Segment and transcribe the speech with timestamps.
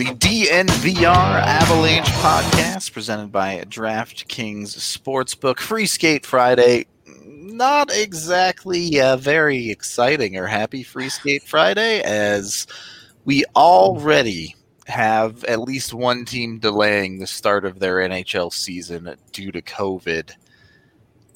[0.00, 1.04] The DNVR
[1.42, 5.60] Avalanche podcast presented by DraftKings Sportsbook.
[5.60, 6.86] Free Skate Friday.
[7.04, 12.66] Not exactly a very exciting or happy Free Skate Friday, as
[13.26, 19.52] we already have at least one team delaying the start of their NHL season due
[19.52, 20.30] to COVID.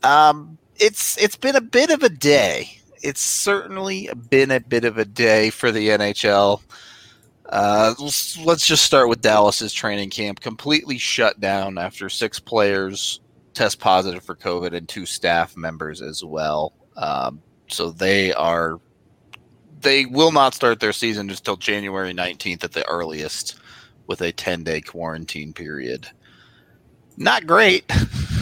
[0.03, 2.81] Um, it's it's been a bit of a day.
[3.03, 6.63] It's certainly been a bit of a day for the NHL.
[7.49, 13.21] Uh, let's, just start with Dallas's training camp, completely shut down after six players
[13.53, 16.73] test positive for COVID and two staff members as well.
[16.97, 18.81] Um, so they are
[19.81, 23.57] they will not start their season until January 19th at the earliest
[24.07, 26.09] with a 10 day quarantine period.
[27.17, 27.85] Not great.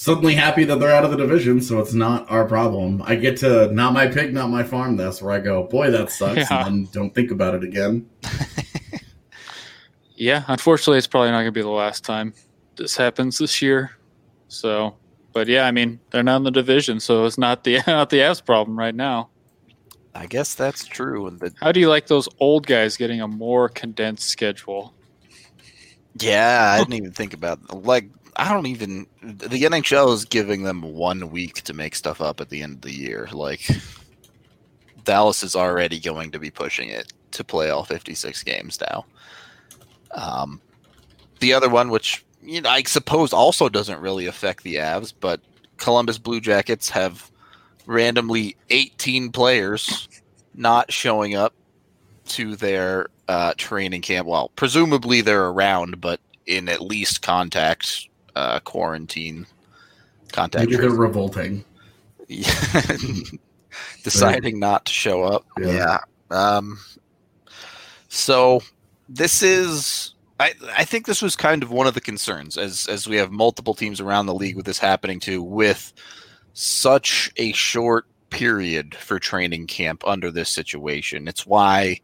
[0.00, 3.02] Suddenly happy that they're out of the division, so it's not our problem.
[3.04, 4.96] I get to not my pig, not my farm.
[4.96, 6.66] This where I go, boy, that sucks, Yeah.
[6.68, 8.08] and then don't think about it again.
[10.20, 12.34] Yeah, unfortunately, it's probably not going to be the last time
[12.74, 13.92] this happens this year.
[14.48, 14.96] So,
[15.32, 18.16] but yeah, I mean, they're not in the division, so it's not the not the
[18.18, 19.28] Avs problem right now.
[20.16, 21.28] I guess that's true.
[21.28, 24.92] And the, How do you like those old guys getting a more condensed schedule?
[26.20, 30.82] yeah, I didn't even think about like I don't even the NHL is giving them
[30.82, 33.28] one week to make stuff up at the end of the year.
[33.32, 33.68] Like
[35.04, 39.04] Dallas is already going to be pushing it to play all 56 games now.
[40.12, 40.60] Um,
[41.40, 45.40] the other one, which you know, I suppose also doesn't really affect the Avs, but
[45.76, 47.30] Columbus Blue Jackets have
[47.86, 50.08] randomly 18 players
[50.54, 51.54] not showing up
[52.26, 54.28] to their uh, training camp.
[54.28, 58.07] Well, presumably they're around, but in at least contact
[58.38, 59.46] uh, quarantine
[60.32, 60.64] contact.
[60.64, 61.00] Maybe they're tracing.
[61.00, 61.64] revolting.
[62.28, 62.96] Yeah.
[64.04, 65.44] deciding not to show up.
[65.58, 65.98] Yeah.
[66.30, 66.56] Yeah.
[66.56, 66.78] Um,
[68.08, 68.60] so
[69.08, 73.08] this is I I think this was kind of one of the concerns as as
[73.08, 75.92] we have multiple teams around the league with this happening too with
[76.52, 81.26] such a short period for training camp under this situation.
[81.26, 82.00] It's why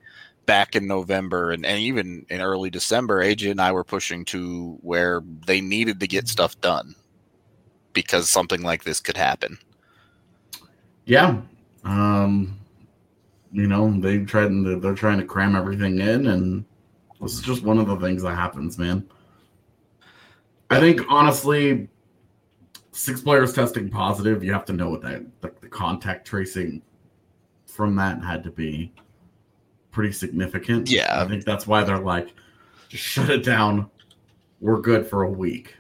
[0.47, 4.79] back in November and, and even in early December, AJ and I were pushing to
[4.83, 6.95] where they needed to get stuff done
[7.93, 9.59] because something like this could happen.
[11.07, 11.41] Yeah,
[11.85, 12.59] um,
[13.53, 16.65] you know they tried and they're trying to cram everything in, and
[17.21, 19.07] this is just one of the things that happens, man.
[20.71, 21.89] I think honestly,
[22.93, 26.83] six players testing positive, you have to know what that the, the contact tracing
[27.67, 28.93] from that had to be
[29.95, 30.91] pretty significant.
[30.91, 31.23] Yeah.
[31.23, 32.29] I think that's why they're like,
[32.89, 33.91] just shut it down.
[34.61, 35.77] We're good for a week.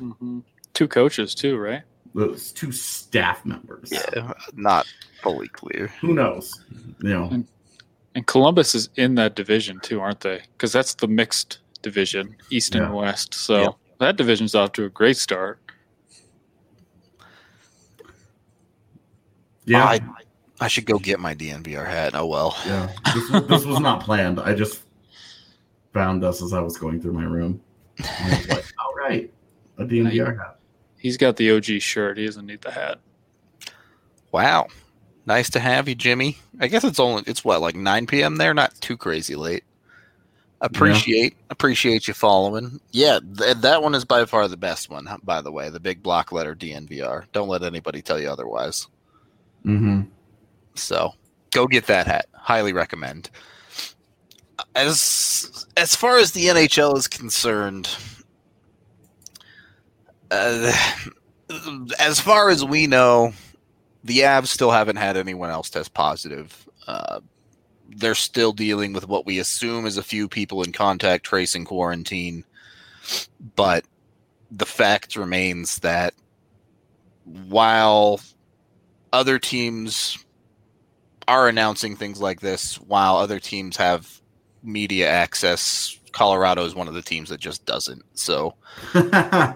[0.00, 0.40] Mm-hmm.
[0.74, 1.82] Two coaches too, right?
[2.14, 3.90] Those two staff members.
[3.92, 4.86] Yeah, not
[5.22, 5.88] fully clear.
[6.00, 6.64] Who knows?
[7.02, 7.44] You know.
[8.14, 10.42] And Columbus is in that division too, aren't they?
[10.52, 12.84] Because that's the mixed division, East Yeah.
[12.84, 13.34] and West.
[13.34, 13.68] So Yeah.
[13.98, 15.60] that division's off to a great start.
[19.66, 19.84] Yeah.
[19.84, 20.00] I,
[20.60, 22.14] I should go get my DNVR hat.
[22.14, 22.56] Oh well.
[22.66, 24.38] Yeah, this, was- this was not planned.
[24.40, 24.82] I just
[25.92, 27.60] found us as I was going through my room.
[27.98, 29.32] And I was like, all right,
[29.78, 30.56] a DNVR hat.
[30.98, 32.18] He's got the OG shirt.
[32.18, 32.98] He doesn't need the hat.
[34.32, 34.68] Wow.
[35.26, 36.38] Nice to have you, Jimmy.
[36.60, 38.36] I guess it's only it's what like 9 p.m.
[38.36, 39.64] there, not too crazy late.
[40.62, 42.80] Appreciate appreciate you following.
[42.90, 45.08] Yeah, th- that one is by far the best one.
[45.22, 47.24] By the way, the big block letter DNVR.
[47.32, 48.86] Don't let anybody tell you otherwise.
[49.64, 50.02] Mm-hmm.
[50.74, 51.14] So
[51.52, 52.26] go get that hat.
[52.32, 53.30] Highly recommend.
[54.74, 57.88] As as far as the NHL is concerned,
[60.30, 60.72] uh,
[61.98, 63.32] as far as we know,
[64.04, 66.68] the Avs still haven't had anyone else test positive.
[66.86, 67.20] Uh,
[67.88, 72.44] they're still dealing with what we assume is a few people in contact tracing quarantine,
[73.56, 73.84] but
[74.50, 76.14] the fact remains that
[77.24, 78.20] while
[79.12, 80.24] other teams
[81.30, 84.20] are announcing things like this while other teams have
[84.64, 85.96] media access.
[86.10, 88.02] Colorado is one of the teams that just doesn't.
[88.14, 88.56] So
[88.94, 89.54] uh,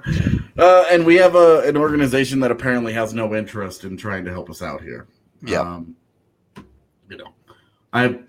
[0.56, 4.48] and we have a, an organization that apparently has no interest in trying to help
[4.48, 5.08] us out here.
[5.42, 5.62] Yeah.
[5.62, 5.96] Um,
[7.10, 7.34] you know,
[7.92, 8.20] I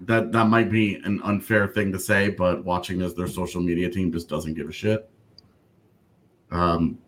[0.00, 3.88] that that might be an unfair thing to say, but watching as their social media
[3.88, 5.08] team just doesn't give a shit.
[6.50, 6.98] Um,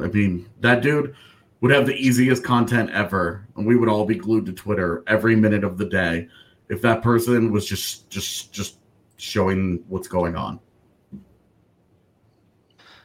[0.00, 1.16] I mean, that dude
[1.62, 5.34] would have the easiest content ever, and we would all be glued to Twitter every
[5.36, 6.28] minute of the day
[6.68, 8.78] if that person was just just just
[9.16, 10.58] showing what's going on.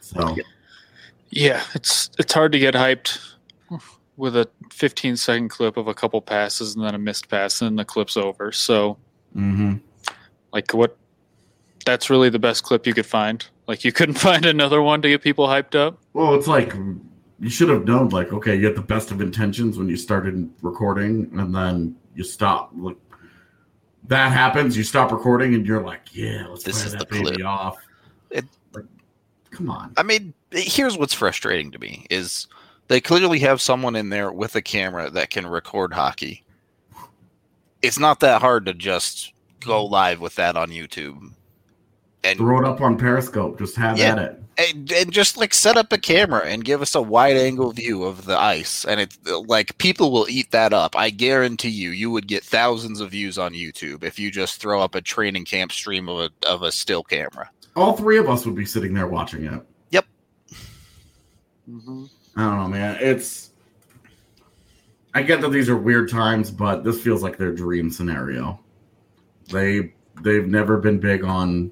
[0.02, 0.36] So
[1.30, 3.20] Yeah, it's it's hard to get hyped
[4.16, 7.78] with a 15 second clip of a couple passes and then a missed pass and
[7.78, 8.52] the clip's over.
[8.52, 8.98] So
[9.36, 9.76] Mm-hmm.
[10.52, 10.98] like what
[11.86, 13.46] that's really the best clip you could find.
[13.68, 16.00] Like you couldn't find another one to get people hyped up.
[16.14, 16.74] Well, it's like
[17.40, 20.50] you should have known, like, okay, you had the best of intentions when you started
[20.62, 22.72] recording, and then you stop.
[22.76, 22.98] Like
[24.08, 27.36] that happens, you stop recording, and you're like, yeah, let's This is that the baby
[27.36, 27.46] clip.
[27.46, 27.78] off.
[28.32, 28.86] It- Like,
[29.52, 29.94] come on.
[29.98, 32.48] I mean, here's what's frustrating to me is
[32.88, 36.44] they clearly have someone in there with a camera that can record hockey.
[37.82, 39.94] It's not that hard to just go mm-hmm.
[39.94, 41.34] live with that on YouTube.
[42.28, 43.58] And Throw it up on Periscope.
[43.60, 44.12] Just have Yeah.
[44.14, 44.44] at it.
[44.58, 48.04] and, and just like set up a camera and give us a wide angle view
[48.04, 52.10] of the ice and it's like people will eat that up i guarantee you you
[52.10, 55.72] would get thousands of views on youtube if you just throw up a training camp
[55.72, 59.06] stream of a, of a still camera All three of us would be sitting there
[59.08, 59.62] watching it.
[59.92, 60.06] Yep.
[61.68, 62.98] I don't know, man.
[63.00, 63.52] It's.
[65.14, 68.60] I get that these are weird times, but this feels like their dream scenario.
[69.52, 69.94] They
[70.24, 71.72] they've never been big on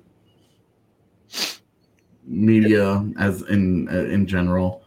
[2.26, 4.84] media as in uh, in general,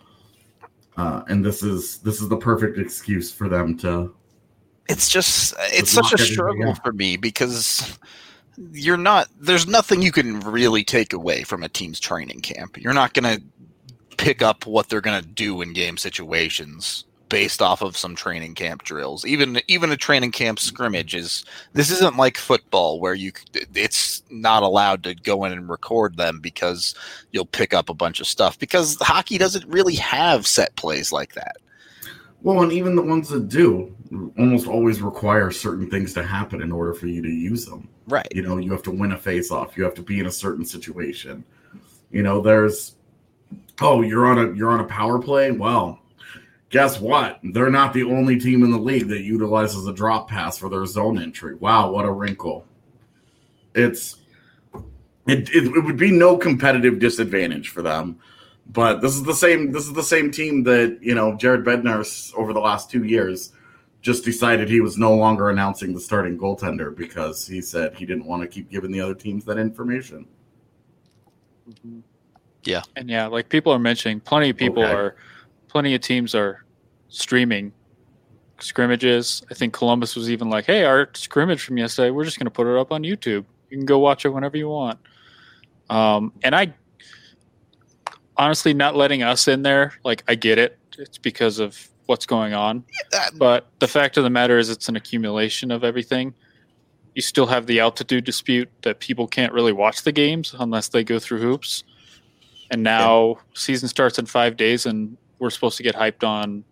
[0.96, 4.14] uh, and this is this is the perfect excuse for them to.
[4.88, 7.98] it's just it's such a struggle for me because
[8.72, 12.76] you're not there's nothing you can really take away from a team's training camp.
[12.76, 13.42] You're not going to
[14.16, 18.54] pick up what they're going to do in game situations based off of some training
[18.54, 19.24] camp drills.
[19.26, 23.32] Even even a training camp scrimmage is this isn't like football where you
[23.74, 26.94] it's not allowed to go in and record them because
[27.32, 31.34] you'll pick up a bunch of stuff because hockey doesn't really have set plays like
[31.34, 31.56] that.
[32.42, 33.94] Well, and even the ones that do
[34.38, 37.88] almost always require certain things to happen in order for you to use them.
[38.06, 38.28] right.
[38.32, 40.32] You know you have to win a face off you have to be in a
[40.32, 41.44] certain situation.
[42.10, 42.94] You know there's
[43.80, 45.50] oh you're on a you're on a power play?
[45.50, 46.00] Well
[46.70, 50.58] guess what they're not the only team in the league that utilizes a drop pass
[50.58, 52.64] for their zone entry wow what a wrinkle
[53.74, 54.16] it's
[55.26, 58.18] it, it, it would be no competitive disadvantage for them
[58.72, 62.34] but this is the same this is the same team that you know jared bednar
[62.34, 63.52] over the last two years
[64.00, 68.24] just decided he was no longer announcing the starting goaltender because he said he didn't
[68.24, 70.26] want to keep giving the other teams that information.
[71.68, 72.00] Mm-hmm.
[72.64, 72.82] Yeah.
[72.96, 74.92] And yeah, like people are mentioning, plenty of people Okay.
[74.92, 75.16] are,
[75.68, 76.64] plenty of teams are
[77.08, 77.72] streaming
[78.58, 79.42] scrimmages.
[79.50, 82.50] I think Columbus was even like, hey, our scrimmage from yesterday, we're just going to
[82.50, 83.44] put it up on YouTube.
[83.70, 84.98] You can go watch it whenever you want.
[85.90, 86.74] Um, and I,
[88.36, 90.78] honestly, not letting us in there, like, I get it.
[90.98, 92.84] It's because of what's going on.
[93.36, 96.34] But the fact of the matter is, it's an accumulation of everything.
[97.14, 101.04] You still have the altitude dispute that people can't really watch the games unless they
[101.04, 101.84] go through hoops.
[102.70, 106.64] And now season starts in five days, and we're supposed to get hyped on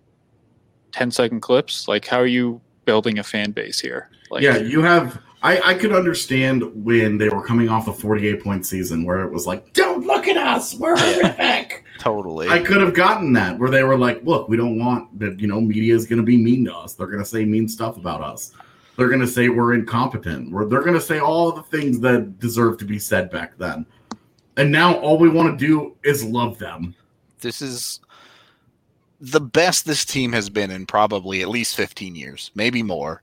[0.93, 1.89] 10 second clips.
[1.89, 4.11] Like, how are you building a fan base here?
[4.31, 5.21] Like, yeah, you have.
[5.43, 9.31] I, I could understand when they were coming off a 48 point season where it
[9.31, 11.85] was like, don't look at us, we're horrific.
[11.99, 15.38] totally I could have gotten that where they were like, look, we don't want that,
[15.38, 16.95] you know, media is going to be mean to us.
[16.95, 18.52] They're going to say mean stuff about us.
[18.97, 20.50] They're going to say we're incompetent.
[20.50, 23.87] We're, they're going to say all the things that deserve to be said back then.
[24.57, 26.95] And now all we want to do is love them.
[27.40, 28.00] this is
[29.20, 33.23] the best this team has been in probably at least 15 years, maybe more.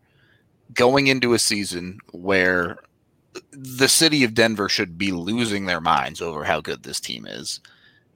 [0.74, 2.80] Going into a season where
[3.52, 7.60] the city of Denver should be losing their minds over how good this team is.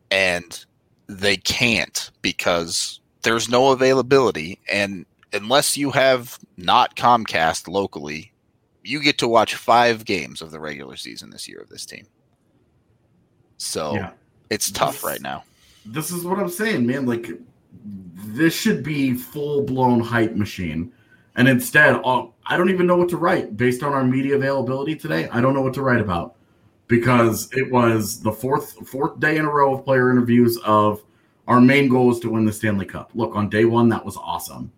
[0.10, 0.66] And
[1.08, 4.60] they can't because there's no availability.
[4.72, 8.32] And unless you have not Comcast locally,
[8.84, 12.08] you get to watch five games of the regular season this year of this team.
[13.58, 14.12] So Yeah.
[14.50, 15.44] it's tough This- right now.
[15.86, 17.06] This is what I'm saying, man.
[17.06, 17.30] Like,
[17.74, 20.92] this should be full blown hype machine.
[21.36, 24.96] And instead, uh, I don't even know what to write based on our media availability
[24.96, 25.30] today.
[25.30, 26.36] I don't know what to write about
[26.88, 31.04] because it was the fourth fourth day in a row of player interviews of
[31.48, 33.12] our main goal is to win the Stanley Cup.
[33.14, 34.72] Look, on day one that was awesome,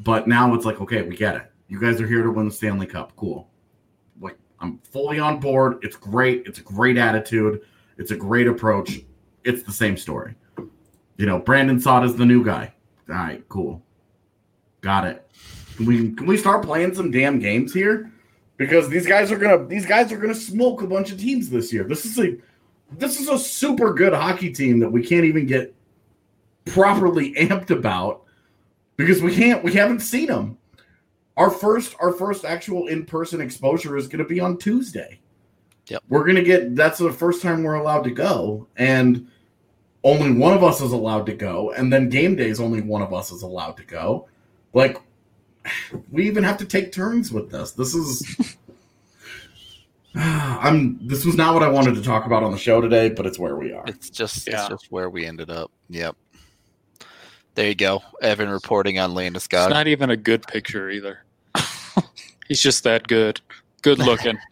[0.00, 1.50] but now it's like, okay, we get it.
[1.68, 3.14] You guys are here to win the Stanley Cup.
[3.16, 3.48] Cool.
[4.20, 5.78] Like I'm fully on board.
[5.82, 6.46] It's great.
[6.46, 7.62] It's a great attitude.
[7.98, 9.00] It's a great approach.
[9.44, 10.34] It's the same story.
[11.16, 12.72] You know, Brandon Saad is the new guy.
[13.08, 13.82] All right, cool.
[14.80, 15.28] Got it.
[15.76, 18.10] Can we can we start playing some damn games here?
[18.56, 21.72] Because these guys are gonna these guys are gonna smoke a bunch of teams this
[21.72, 21.84] year.
[21.84, 22.36] This is a
[22.92, 25.74] this is a super good hockey team that we can't even get
[26.66, 28.22] properly amped about
[28.96, 30.58] because we can't we haven't seen them.
[31.36, 35.20] Our first our first actual in-person exposure is gonna be on Tuesday.
[35.88, 36.02] Yep.
[36.08, 38.66] We're gonna get that's the first time we're allowed to go.
[38.76, 39.28] And
[40.06, 43.12] only one of us is allowed to go, and then game days only one of
[43.12, 44.28] us is allowed to go.
[44.72, 44.98] Like
[46.12, 47.72] we even have to take turns with this.
[47.72, 48.56] This is
[50.14, 53.26] I'm this was not what I wanted to talk about on the show today, but
[53.26, 53.84] it's where we are.
[53.88, 54.60] It's just yeah.
[54.60, 55.72] it's just where we ended up.
[55.90, 56.14] Yep.
[57.56, 58.02] There you go.
[58.22, 59.66] Evan reporting on Landeskog.
[59.66, 61.24] It's not even a good picture either.
[62.48, 63.40] He's just that good.
[63.82, 64.38] Good looking.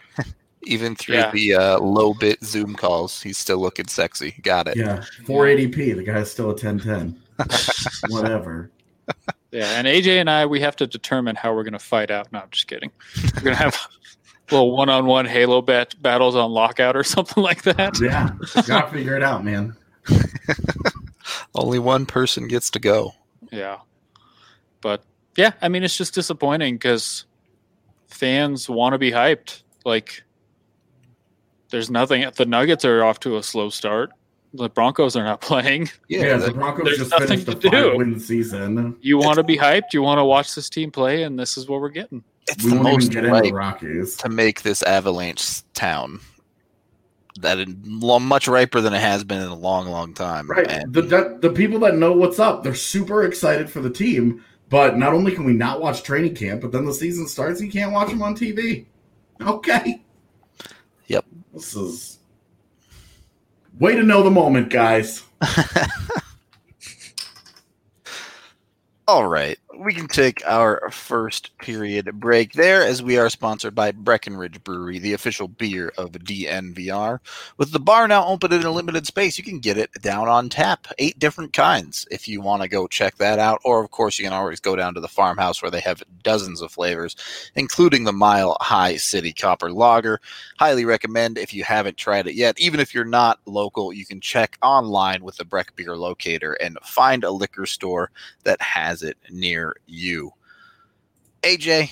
[0.66, 1.30] even through yeah.
[1.30, 3.23] the uh, low bit Zoom calls.
[3.23, 4.35] He's still looking sexy.
[4.42, 4.76] Got it.
[4.76, 5.97] Yeah, 480p.
[5.97, 7.21] The guy's still a 1010.
[8.09, 8.71] Whatever.
[9.50, 12.33] Yeah, and AJ and I, we have to determine how we're going to fight out.
[12.33, 12.90] No, I'm just kidding.
[13.37, 13.78] We're going to have
[14.50, 18.00] little one-on-one Halo bat- battles on lockout or something like that.
[18.00, 18.30] Yeah,
[18.66, 19.76] gotta figure it out, man.
[21.54, 23.12] Only one person gets to go.
[23.50, 23.78] Yeah,
[24.80, 25.04] but
[25.37, 27.25] yeah, I mean, it's just disappointing because
[28.09, 29.62] fans want to be hyped.
[29.85, 30.25] Like
[31.75, 32.25] there's nothing.
[32.37, 34.12] The Nuggets are off to a slow start.
[34.52, 35.90] The Broncos are not playing.
[36.09, 38.97] Yeah, yeah the Broncos there's just nothing finished the Win season.
[39.00, 39.93] You want to be hyped.
[39.93, 42.23] You want to watch this team play, and this is what we're getting.
[42.47, 46.21] It's we the most get Rockies to make this Avalanche town
[47.40, 50.49] that is much riper than it has been in a long, long time.
[50.49, 50.71] Right.
[50.71, 54.45] And the, the people that know what's up, they're super excited for the team.
[54.69, 57.71] But not only can we not watch training camp, but then the season starts, you
[57.71, 58.87] can't watch them on TV.
[59.40, 60.04] Okay.
[61.09, 61.25] Yep.
[61.54, 62.18] This is
[63.78, 65.23] way to know the moment, guys.
[69.08, 73.93] All right we can take our first period break there as we are sponsored by
[73.93, 77.21] Breckenridge Brewery, the official beer of DNVR.
[77.57, 80.49] With the bar now open in a limited space, you can get it down on
[80.49, 83.61] tap, eight different kinds if you want to go check that out.
[83.64, 86.61] Or, of course, you can always go down to the farmhouse where they have dozens
[86.61, 87.16] of flavors,
[87.54, 90.21] including the Mile High City Copper Lager.
[90.59, 92.59] Highly recommend if you haven't tried it yet.
[92.59, 96.78] Even if you're not local, you can check online with the Breck Beer Locator and
[96.83, 98.11] find a liquor store
[98.45, 100.33] that has it near you.
[101.42, 101.90] AJ,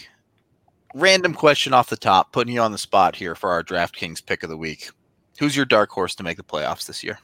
[0.95, 4.43] random question off the top, putting you on the spot here for our DraftKings pick
[4.43, 4.91] of the week.
[5.39, 7.19] Who's your dark horse to make the playoffs this year?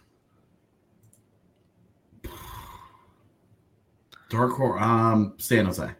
[4.30, 5.90] Dark horse, um, San Jose.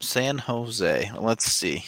[0.00, 1.10] San Jose.
[1.18, 1.84] Let's see.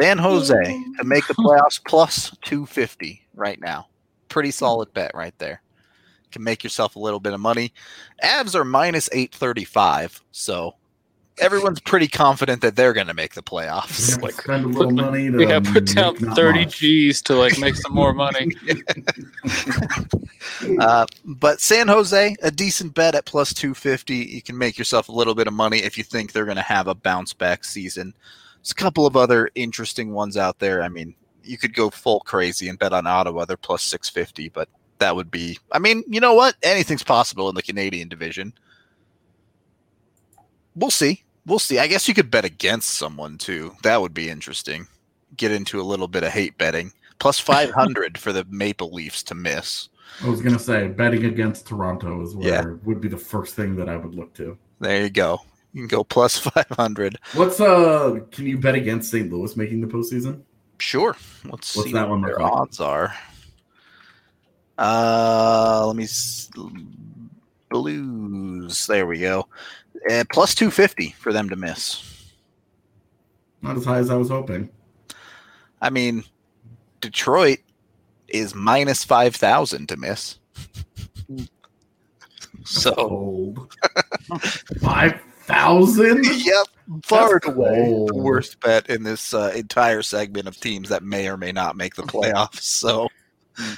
[0.00, 3.86] San Jose to make the playoffs plus 250 right now.
[4.28, 5.62] Pretty solid bet right there
[6.34, 7.72] can make yourself a little bit of money.
[8.22, 10.74] Avs are minus 835, so
[11.38, 14.20] everyone's pretty confident that they're going to make the playoffs.
[14.20, 15.30] Like, spend a little put, money.
[15.30, 16.78] To, yeah, put down thirty much.
[16.78, 18.50] G's to like make some more money.
[20.80, 24.16] uh, but San Jose, a decent bet at plus two fifty.
[24.16, 26.62] You can make yourself a little bit of money if you think they're going to
[26.62, 28.14] have a bounce back season.
[28.58, 30.82] There's a couple of other interesting ones out there.
[30.82, 33.44] I mean, you could go full crazy and bet on Ottawa.
[33.44, 35.58] They're plus six fifty, but that would be.
[35.72, 36.56] I mean, you know what?
[36.62, 38.52] Anything's possible in the Canadian division.
[40.74, 41.22] We'll see.
[41.46, 41.78] We'll see.
[41.78, 43.74] I guess you could bet against someone too.
[43.82, 44.86] That would be interesting.
[45.36, 46.92] Get into a little bit of hate betting.
[47.18, 49.88] Plus 500 for the Maple Leafs to miss.
[50.22, 52.76] I was going to say betting against Toronto is where yeah.
[52.84, 54.56] would be the first thing that I would look to.
[54.80, 55.40] There you go.
[55.72, 57.18] You can go plus 500.
[57.34, 59.30] What's uh can you bet against St.
[59.32, 60.42] Louis making the postseason?
[60.78, 61.16] Sure.
[61.44, 63.14] Let's What's see that what one their odds are.
[64.78, 66.50] Uh, let me s-
[67.70, 68.86] blues.
[68.86, 69.48] There we go.
[70.10, 72.32] Uh, plus two fifty for them to miss.
[73.62, 74.68] Not as high as I was hoping.
[75.80, 76.24] I mean,
[77.00, 77.60] Detroit
[78.28, 80.38] is minus five thousand to miss.
[82.64, 83.54] so
[84.80, 86.24] five thousand.
[86.24, 86.66] Yep,
[87.04, 91.28] far and away the worst bet in this uh, entire segment of teams that may
[91.28, 92.62] or may not make the playoffs.
[92.62, 93.08] So.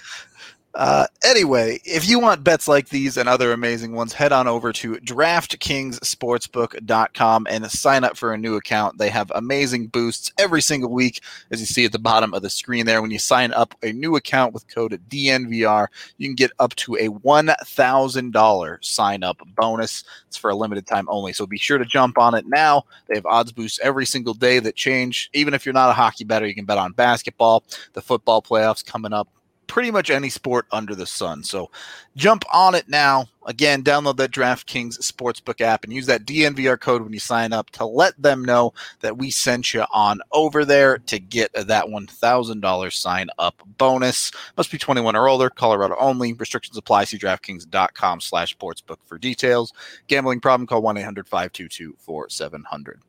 [0.76, 4.74] Uh, anyway, if you want bets like these and other amazing ones, head on over
[4.74, 8.98] to DraftKingsSportsbook.com and sign up for a new account.
[8.98, 12.50] They have amazing boosts every single week, as you see at the bottom of the
[12.50, 13.00] screen there.
[13.00, 15.86] When you sign up a new account with code DNVR,
[16.18, 20.04] you can get up to a $1,000 sign up bonus.
[20.28, 22.84] It's for a limited time only, so be sure to jump on it now.
[23.08, 25.30] They have odds boosts every single day that change.
[25.32, 27.64] Even if you're not a hockey better, you can bet on basketball,
[27.94, 29.28] the football playoffs coming up
[29.66, 31.42] pretty much any sport under the sun.
[31.42, 31.70] So
[32.16, 33.26] jump on it now.
[33.46, 37.70] Again, download that DraftKings Sportsbook app and use that DNVR code when you sign up
[37.70, 42.92] to let them know that we sent you on over there to get that $1,000
[42.92, 44.32] sign up bonus.
[44.56, 46.32] Must be 21 or older, Colorado only.
[46.32, 47.04] Restrictions apply.
[47.04, 49.72] See DraftKings.com slash sportsbook for details.
[50.08, 53.00] Gambling problem, call 1 800 522 4700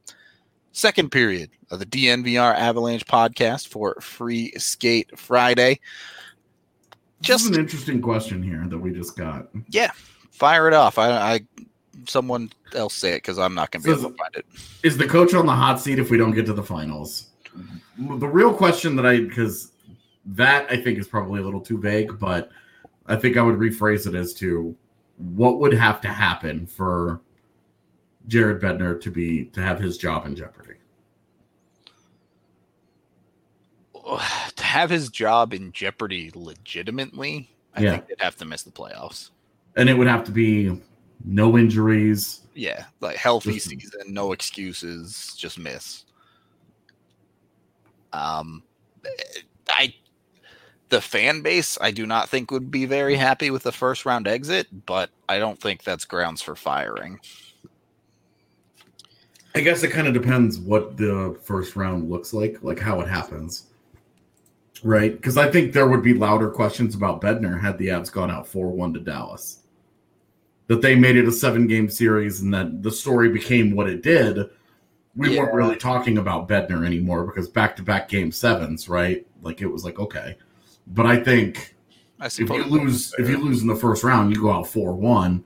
[0.78, 5.80] second period of the DNVR Avalanche podcast for Free Skate Friday.
[7.22, 9.48] Just an interesting question here that we just got.
[9.70, 9.92] Yeah,
[10.32, 10.98] fire it off.
[10.98, 11.40] I, I
[12.08, 14.46] someone else say it because I'm not going to be able to find it.
[14.84, 17.30] Is the coach on the hot seat if we don't get to the finals?
[17.98, 19.72] The real question that I because
[20.26, 22.52] that I think is probably a little too vague, but
[23.08, 24.76] I think I would rephrase it as to
[25.18, 27.22] what would have to happen for
[28.28, 30.67] Jared Bednar to be to have his job in jeopardy.
[34.56, 37.92] To have his job in jeopardy legitimately, I Yeah.
[37.92, 39.30] think they'd have to miss the playoffs.
[39.76, 40.82] And it would have to be
[41.26, 42.42] no injuries.
[42.54, 46.06] Yeah, like healthy Just- season, no excuses, just miss.
[48.14, 48.64] Um,
[49.70, 49.94] I
[50.90, 54.28] the fan base I do not think would be very happy with the first round
[54.28, 57.20] exit, but I don't think that's grounds for firing.
[59.54, 63.08] I guess it kind of depends what the first round looks like, like how it
[63.10, 63.64] happens.
[64.84, 65.14] Right?
[65.14, 68.48] Because I think there would be louder questions about Bednar had the Avs gone out
[68.48, 69.60] 4 1 to Dallas.
[70.68, 74.04] That they made it a seven game series and that the story became what it
[74.04, 74.50] did.
[75.16, 79.26] We weren't really talking about Bednar anymore because back to back game sevens, right?
[79.42, 80.38] Like it was like, okay.
[80.88, 81.76] But I think
[82.20, 84.94] I if you lose if you lose in the first round, you go out 4
[84.94, 85.44] 1.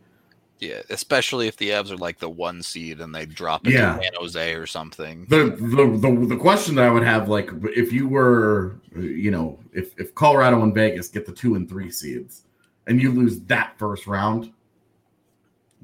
[0.62, 4.00] Yeah, especially if the Avs are like the one seed and they drop into Yeah.
[4.00, 5.26] San Jose or something.
[5.28, 9.60] the, the the the question that I would have, like, if you were, you know,
[9.74, 12.44] if if Colorado and Vegas get the two and three seeds,
[12.88, 14.52] and you lose that first round,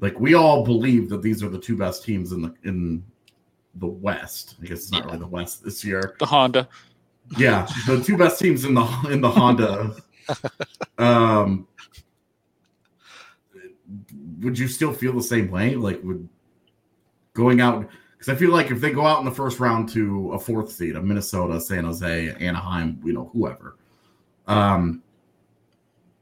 [0.00, 3.02] like we all believe that these are the two best teams in the in
[3.74, 4.54] the West.
[4.62, 5.06] I guess it's not Yeah.
[5.06, 6.14] really the West this year.
[6.20, 6.68] The Honda.
[7.36, 9.96] Yeah, the two best teams in the in the Honda.
[10.98, 11.66] um,
[14.40, 15.74] would you still feel the same way?
[15.74, 16.28] Like, would
[17.34, 17.88] going out?
[18.12, 20.72] Because I feel like if they go out in the first round to a fourth
[20.72, 23.76] seed, a Minnesota, San Jose, Anaheim, you know, whoever,
[24.48, 25.02] um,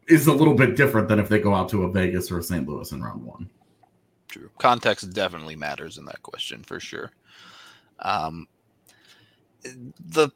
[0.08, 2.42] is a little bit different than if they go out to a Vegas or a
[2.42, 2.68] St.
[2.68, 3.48] Louis in round one.
[4.28, 4.50] True.
[4.58, 7.12] Context definitely matters in that question for sure.
[8.00, 8.46] Um,
[9.64, 10.30] the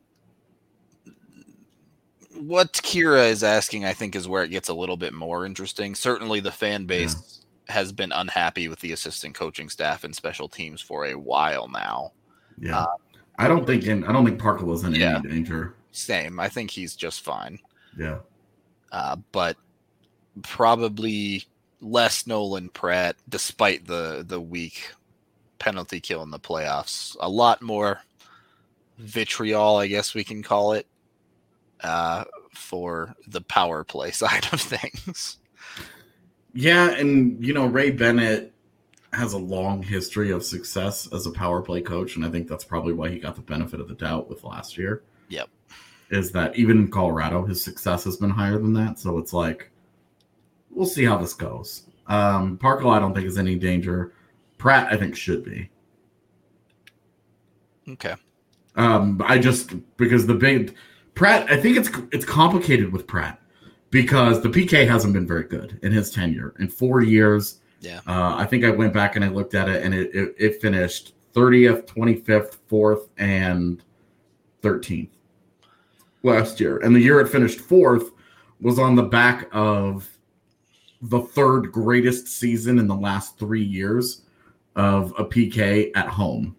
[2.34, 5.94] what Kira is asking, I think, is where it gets a little bit more interesting.
[5.94, 10.80] Certainly, the fan base has been unhappy with the assistant coaching staff and special teams
[10.80, 12.12] for a while now.
[12.58, 12.86] Yeah, Uh,
[13.38, 15.18] I don't think in, I don't think Parkkila was in Yeah.
[15.18, 15.74] any danger.
[15.92, 16.38] Same.
[16.40, 17.58] I think he's just fine.
[17.96, 18.18] Yeah,
[18.92, 19.56] uh, but
[20.42, 21.44] probably
[21.80, 24.92] less Nolan Pratt, despite the the weak
[25.58, 27.16] penalty kill in the playoffs.
[27.20, 28.00] A lot more
[28.98, 30.86] vitriol, I guess we can call it,
[31.82, 35.38] uh, for the power play side of things.
[36.52, 38.52] Yeah, and you know Ray Bennett
[39.12, 42.64] has a long history of success as a power play coach, and I think that's
[42.64, 45.02] probably why he got the benefit of the doubt with last year.
[45.28, 45.48] Yep.
[46.10, 48.98] Is that even in Colorado, his success has been higher than that.
[48.98, 49.70] So it's like,
[50.70, 51.84] we'll see how this goes.
[52.08, 54.12] Um, Parkkila, I don't think is any danger.
[54.58, 55.70] Pratt, I think should be.
[57.88, 58.14] Okay.
[58.76, 60.74] Um, I just because the big
[61.14, 63.40] Pratt, I think it's it's complicated with Pratt
[63.90, 67.60] because the PK hasn't been very good in his tenure in four years.
[67.80, 68.00] Yeah.
[68.06, 70.62] Uh, I think I went back and I looked at it, and it it, it
[70.62, 73.82] finished thirtieth, twenty fifth, fourth, and
[74.62, 75.16] thirteenth
[76.22, 78.10] last year, and the year it finished fourth
[78.60, 80.08] was on the back of
[81.02, 84.22] the third greatest season in the last three years
[84.76, 86.54] of a PK at home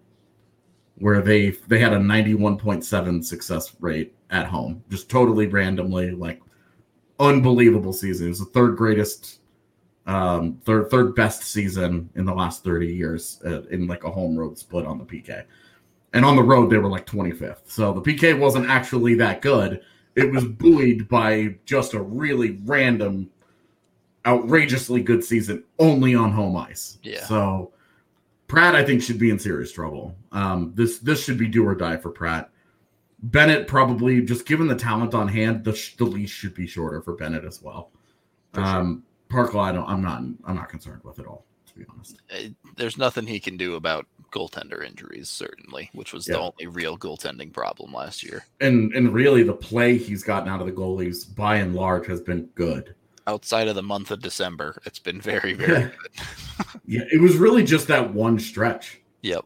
[0.96, 6.42] where they they had a 91.7 success rate at home just totally randomly like
[7.22, 9.40] unbelievable season it was the third greatest
[10.08, 14.36] um third third best season in the last 30 years uh, in like a home
[14.36, 15.44] road split on the pk
[16.14, 19.82] and on the road they were like 25th so the pk wasn't actually that good
[20.16, 23.30] it was buoyed by just a really random
[24.26, 27.24] outrageously good season only on home ice Yeah.
[27.26, 27.72] so
[28.48, 30.14] Pratt, I think, should be in serious trouble.
[30.34, 32.50] Um, this this should be do or die for Pratt.
[33.24, 37.02] Bennett probably, just given the talent on hand, the, sh- the leash should be shorter
[37.02, 37.92] for Bennett as well.
[38.56, 38.64] Sure.
[38.64, 42.18] Um, Parkkila, I don't, I'm not, I'm not concerned with at all, to be honest.
[42.34, 46.98] Uh, There's nothing he can do about goaltender injuries, certainly, which was the only real
[46.98, 48.46] goaltending problem last year.
[48.60, 52.22] And and really, the play he's gotten out of the goalies, by and large, has
[52.22, 52.96] been good.
[53.28, 55.90] Outside of the month of December, it's been very, very Yeah.
[56.58, 56.66] good.
[56.86, 59.00] Yeah, it was really just that one stretch.
[59.22, 59.46] Yep.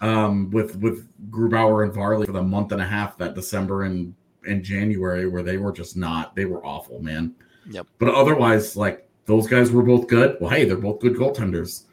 [0.00, 4.14] Um, with with Grubauer and Varley for the month and a half that December and
[4.46, 7.34] and January where they were just not they were awful, man.
[7.70, 7.86] Yep.
[7.98, 10.36] But otherwise, like those guys were both good.
[10.40, 11.84] Well, hey, they're both good goaltenders.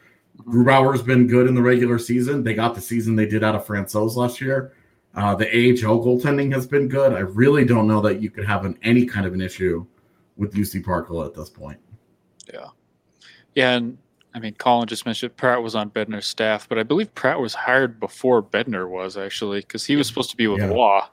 [0.42, 2.44] Grubauer's been good in the regular season.
[2.44, 4.74] They got the season they did out of Francouz last year.
[5.16, 7.14] Uh, the AHL goaltending has been good.
[7.14, 9.86] I really don't know that you could have an, any kind of an issue
[10.38, 11.78] with Jussi Parkkila at this point.
[12.52, 12.70] Yeah,
[13.56, 13.98] and
[14.34, 17.54] I mean, Colin just mentioned Pratt was on Bednar's staff, but I believe Pratt was
[17.54, 20.72] hired before Bednar was actually because he was supposed to be with Yeah.
[20.72, 21.10] Law,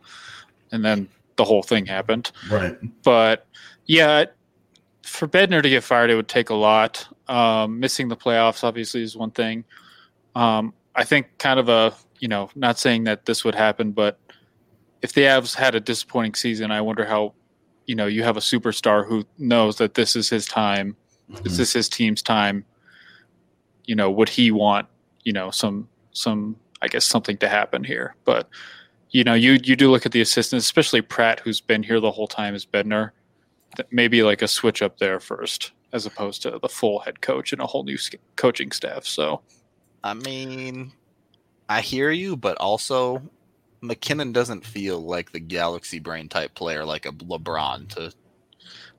[0.73, 2.33] and then the whole thing happened.
[2.51, 2.77] Right.
[3.03, 3.47] But
[3.87, 4.25] yeah,
[5.03, 7.07] for Bednar to get fired, it would take a lot.
[7.29, 9.65] Um, missing the playoffs obviously is one thing.
[10.35, 14.19] Um, I think kind of a you know, not saying that this would happen, but
[15.01, 17.35] if the Avs had a disappointing season, I wonder how
[17.87, 20.97] you know you have a superstar who knows that this is his time
[21.43, 22.65] this is his team's time.
[23.91, 24.87] You know, would he want,
[25.25, 28.15] you know, some some I guess something to happen here?
[28.25, 28.49] But
[29.11, 32.13] you know, you you do look at the assistants, especially Pratt, who's been here the
[32.13, 33.11] whole time as Bednar.
[33.77, 37.53] That maybe like a switch up there first, as opposed to the full head coach
[37.53, 39.05] and a whole new sk- coaching staff.
[39.05, 39.41] So
[40.05, 40.93] I mean,
[41.69, 43.21] I hear you, but also
[43.81, 48.13] MacKinnon doesn't feel like the galaxy brain type player like a LeBron to.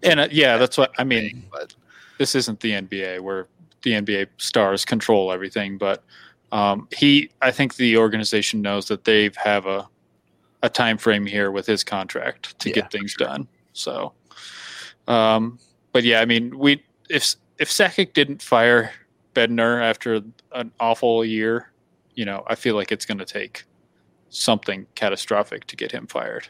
[0.04, 1.45] and uh, yeah, that's what I mean.
[1.49, 1.73] but
[2.17, 3.47] this isn't the NBA where
[3.83, 6.03] the NBA stars control everything, but
[6.51, 9.87] um, he, I think the organization knows that they have a
[10.63, 13.47] a time frame here with his contract to Yeah, get things done.
[13.73, 14.13] So,
[15.07, 15.57] um,
[15.91, 18.91] but yeah, I mean, we if if Sakic didn't fire
[19.33, 21.71] Bednar after an awful year,
[22.15, 23.63] you know, I feel like it's going to take
[24.29, 26.47] something catastrophic to get him fired.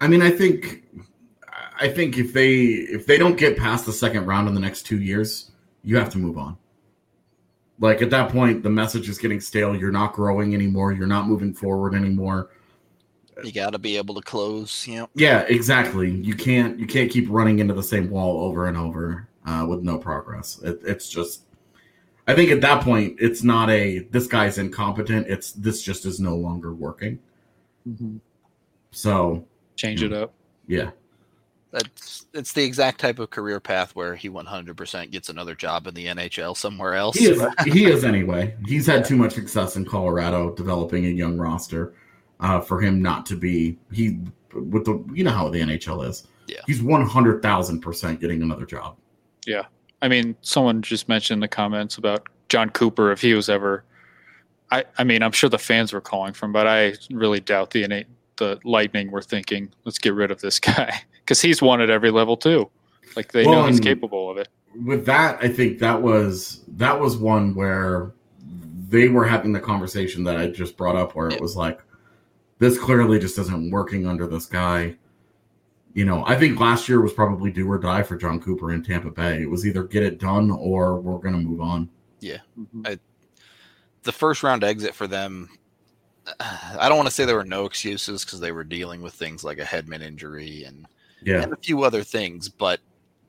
[0.00, 0.84] I mean, I think,
[1.80, 4.82] I think if they if they don't get past the second round in the next
[4.82, 5.50] two years,
[5.86, 6.58] you have to move on.
[7.78, 9.74] Like at that point, the message is getting stale.
[9.74, 10.92] You're not growing anymore.
[10.92, 12.50] You're not moving forward anymore.
[13.44, 14.86] you got to be able to close.
[14.86, 16.10] You know, Yeah, exactly.
[16.10, 19.82] You can't you can't keep running into the same wall over and over uh, with
[19.82, 20.60] no progress.
[20.62, 21.42] It, it's just,
[22.26, 25.28] I think at that point, it's not a this guy's incompetent.
[25.28, 27.18] It's this just is no longer working.
[28.90, 29.46] So
[29.76, 30.32] Change it up.
[30.66, 30.90] yeah,
[31.70, 35.94] that's it's the exact type of career path where he 100% gets another job in
[35.94, 37.16] the NHL somewhere else.
[37.16, 38.54] he is he is anyway.
[38.66, 41.94] He's had too much success in Colorado developing a young roster
[42.40, 44.18] uh, for him not to be he
[44.54, 46.26] with the you know how the NHL is.
[46.46, 46.60] Yeah.
[46.66, 48.96] he's one hundred thousand percent getting another job.
[49.46, 49.64] Yeah,
[50.00, 53.84] I mean, someone just mentioned in the comments about Jon Cooper if he was ever.
[54.70, 57.70] I, I mean, I'm sure the fans were calling for him, but I really doubt
[57.70, 61.80] the innate, the Lightning were thinking, let's get rid of this guy because he's won
[61.80, 62.70] at every level too.
[63.16, 64.48] Like they Well, know he's capable of it.
[64.84, 68.12] with that, I think that was that was one where
[68.88, 71.80] they were having the conversation that I just brought up, where it was like,
[72.58, 74.94] this clearly just isn't working under this guy.
[75.94, 78.84] You know, I think last year was probably do or die for Jon Cooper in
[78.84, 79.42] Tampa Bay.
[79.42, 81.88] It was either get it done or we're going to move on.
[82.20, 82.38] Yeah.
[82.58, 82.94] Mm-hmm.
[84.02, 85.48] The first round exit for them.
[86.40, 89.42] I don't want to say there were no excuses because they were dealing with things
[89.42, 90.86] like a Hedman injury and
[91.22, 92.80] Yeah, and a few other things, but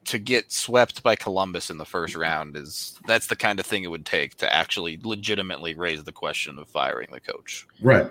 [0.07, 3.83] to get swept by Columbus in the first round is that's the kind of thing
[3.83, 7.67] it would take to actually legitimately raise the question of firing the coach.
[7.81, 8.09] right.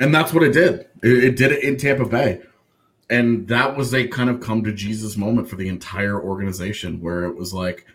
[0.00, 0.80] And that's what it did.
[1.02, 2.42] It, it did it in Tampa Bay.
[3.08, 7.24] And that was a kind of come to Jesus moment for the entire organization where
[7.24, 7.86] it was like,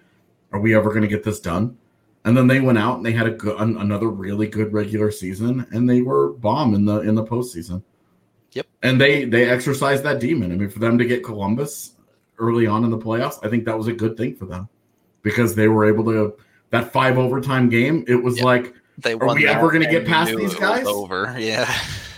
[0.54, 1.78] are we ever going to get this done?
[2.24, 5.12] And then they went out and they had a good, an, another really good regular
[5.12, 7.82] season, and they were bomb in the in the postseason.
[8.54, 8.68] Yep.
[8.84, 10.52] And they they exercised that demon.
[10.52, 11.94] I mean, for them to get Columbus
[12.38, 14.68] early on in the playoffs, I think that was a good thing for them
[15.22, 16.36] because they were able to
[16.72, 18.04] that five overtime game.
[18.08, 18.46] It was Yep.
[18.46, 20.86] like, They Are we ever gonna get past these guys?
[20.86, 21.72] Over, yeah.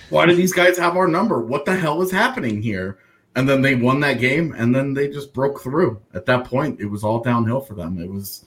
[0.10, 1.40] why do these guys have our number?
[1.40, 2.98] What the hell is happening here?
[3.36, 6.00] And then they won that game, and then they just broke through.
[6.14, 8.00] At that point, it was all downhill for them.
[8.00, 8.46] It was,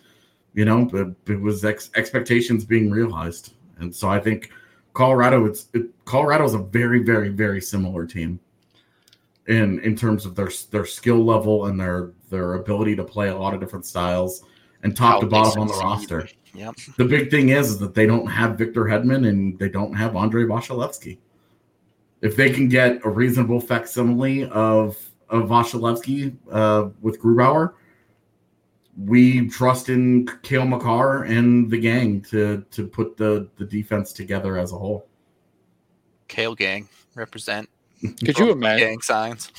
[0.54, 4.50] you know, it, it was ex- expectations being realized, and so I think
[4.96, 5.44] Colorado.
[5.44, 8.40] It's it, Colorado's a very, very, very similar team
[9.46, 13.36] in in terms of their their skill level and their their ability to play a
[13.36, 14.42] lot of different styles
[14.82, 16.26] and top to bottom on the roster.
[16.54, 16.76] Yep.
[16.96, 20.16] The big thing is, is that they don't have Victor Hedman and they don't have
[20.16, 21.18] Andrei Vasilevskiy.
[22.22, 24.96] If they can get a reasonable facsimile of
[25.28, 27.74] of Vasilevskiy uh, with Grubauer,
[28.96, 34.58] we trust in Cale Makar and the gang to to put the the defense together
[34.58, 35.06] as a whole.
[36.28, 37.68] Kale gang represent.
[38.24, 38.88] Could you imagine?
[38.88, 39.52] gang signs?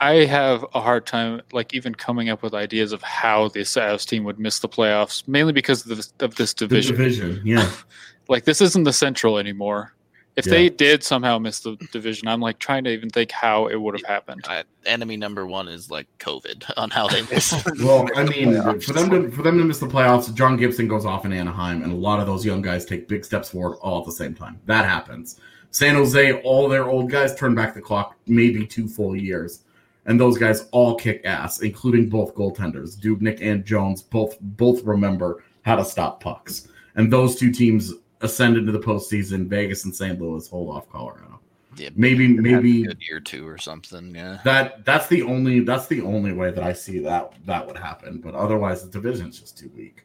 [0.00, 4.06] I have a hard time, like even coming up with ideas of how the Avs
[4.06, 6.96] team would miss the playoffs, mainly because of this, of this The division.
[6.96, 7.68] division, yeah,
[8.28, 9.92] Like this isn't the Central anymore.
[10.38, 10.52] If Yeah.
[10.52, 13.94] they did somehow miss the division, I'm like trying to even think how it would
[13.94, 14.44] have happened.
[14.48, 17.52] Uh, enemy number one is like COVID on how they miss.
[17.82, 18.84] Well, I the mean, playoffs.
[18.84, 21.82] for them to for them to miss the playoffs, John Gibson goes off in Anaheim,
[21.82, 24.32] and a lot of those young guys take big steps forward all at the same
[24.34, 24.60] time.
[24.66, 25.40] That happens.
[25.72, 29.64] San Jose, all their old guys turn back the clock maybe two full years,
[30.06, 34.02] and those guys all kick ass, including both goaltenders, Dubnyk and Jones.
[34.02, 39.46] Both both remember how to stop pucks, and those two teams ascend into the postseason.
[39.46, 40.20] Vegas and St.
[40.20, 41.40] Louis hold off Colorado.
[41.76, 44.14] Yeah, Maybe a maybe good year two or something.
[44.14, 44.40] Yeah.
[44.44, 48.20] that that's the only that's the only way that I see that that would happen.
[48.20, 50.04] But otherwise, the division's just too weak.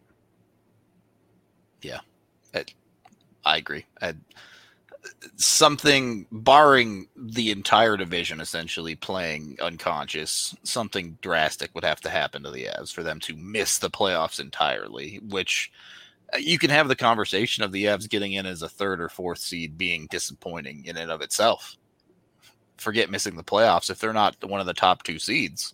[1.82, 2.02] Yeah,
[3.45, 3.86] I agree.
[4.02, 4.13] I,
[5.36, 12.52] something barring the entire division essentially playing unconscious, something drastic would have to happen to
[12.52, 15.19] the Avs for them to miss the playoffs entirely.
[15.28, 15.71] Which
[16.34, 19.10] Uh, you can have the conversation of the Avs getting in as a third or
[19.10, 21.76] fourth seed being disappointing in and of itself.
[22.78, 25.74] Forget missing the playoffs if they're not one of the top two seeds.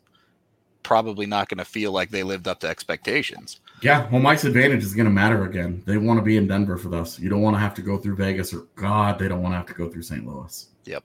[0.84, 3.60] Probably not going to feel like they lived up to expectations.
[3.82, 5.84] Yeah, well, Mike's advantage is going to matter again.
[5.86, 7.19] They want to be in Denver for this.
[7.19, 9.58] You don't want to have to go through Vegas, or God, they don't want to
[9.58, 10.26] have to go through St.
[10.26, 10.67] Louis.
[10.86, 11.04] Yep.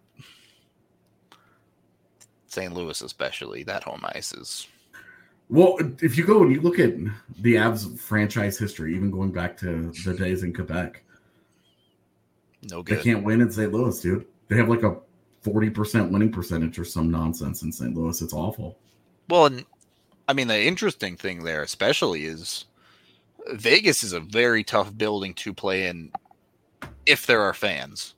[2.47, 2.73] St.
[2.73, 4.69] Louis, especially that home ice is
[5.51, 6.97] Well, if you go and you look at
[7.41, 11.03] the Avs franchise history, even going back to the days in Quebec,
[12.71, 13.73] no they can't win in St.
[13.73, 14.27] Louis, dude.
[14.49, 14.97] They have like a
[15.43, 17.95] forty percent winning percentage or some nonsense in St.
[17.95, 18.21] Louis.
[18.23, 18.79] It's awful.
[19.29, 19.65] Well, and
[20.29, 22.65] I mean, the interesting thing there, especially, is
[23.53, 26.11] Vegas is a very tough building to play in
[27.05, 28.15] if there are fans.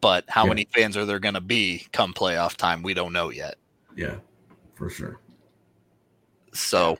[0.00, 0.48] But how Yeah.
[0.50, 2.82] many fans are there going to be come playoff time?
[2.82, 3.56] We don't know yet.
[3.96, 4.16] Yeah,
[4.74, 5.20] for sure.
[6.54, 6.98] So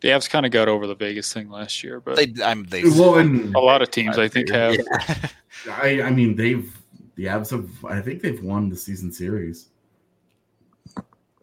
[0.00, 2.84] The Avs kind of got over the Vegas thing last year, but they, I'm they.
[2.84, 4.74] Well, and a lot of teams I think have.
[4.74, 5.28] Yeah.
[5.70, 6.76] I, I mean, they've
[7.16, 7.68] the Avs have.
[7.84, 9.68] I think they've won the season series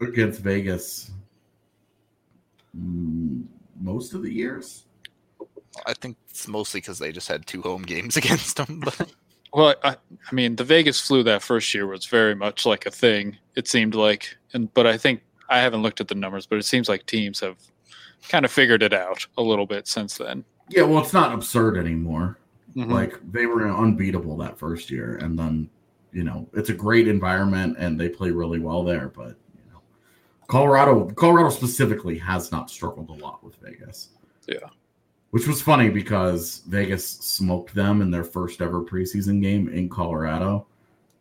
[0.01, 1.11] against Vegas
[2.77, 3.43] mm,
[3.79, 4.83] most of the years.
[5.87, 8.81] I think it's mostly because they just had two home games against them.
[8.83, 9.11] But
[9.53, 12.91] Well, I, I mean, the Vegas flu that first year was very much like a
[12.91, 13.37] thing.
[13.55, 16.65] It seemed like, and but I think I haven't looked at the numbers, but it
[16.65, 17.57] seems like teams have
[18.29, 20.45] kind of figured it out a little bit since then.
[20.69, 22.37] Yeah, well, it's not absurd anymore.
[22.75, 22.89] Mhm.
[22.91, 25.69] Like they were unbeatable that first year, and then
[26.11, 29.09] you know it's a great environment and they play really well there.
[29.09, 29.81] But you know,
[30.47, 34.09] Colorado, Colorado specifically has not struggled a lot with Vegas.
[34.47, 34.69] Yeah.
[35.29, 40.67] which was funny because Vegas smoked them in their first ever preseason game in Colorado,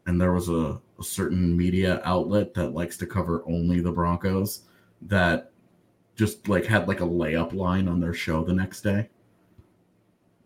[0.07, 4.63] and there was a certain media outlet that likes to cover only the Broncos
[5.03, 5.51] that
[6.15, 9.09] just like had like a layup line on their show the next day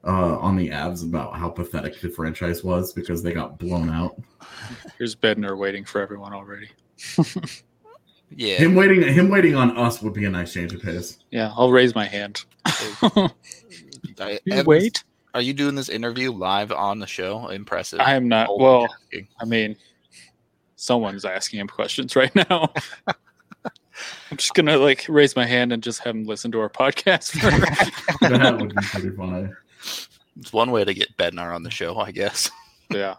[0.06, 4.16] uh, on the Avs about how pathetic the franchise was because they got blown out.
[4.98, 6.68] Here's Bednar waiting for everyone already.
[8.30, 11.18] yeah, Him waiting, him waiting on us would be a nice change of pace.
[11.30, 12.44] Yeah, I'll raise my hand.
[12.64, 13.30] I,
[14.44, 15.04] You wait.
[15.34, 17.48] Are you doing this interview live on the show?
[17.48, 18.00] Impressive.
[18.00, 18.58] I am not.
[18.58, 18.86] Well.
[19.40, 19.76] I mean,
[20.76, 22.72] someone's asking him questions right now.
[24.30, 27.32] I'm just gonna like raise my hand and just have him listen to our podcast.
[27.32, 29.48] For, That would be pretty funny.
[30.38, 32.50] It's one way to get Bednar on the show, I guess.
[32.90, 33.14] yeah.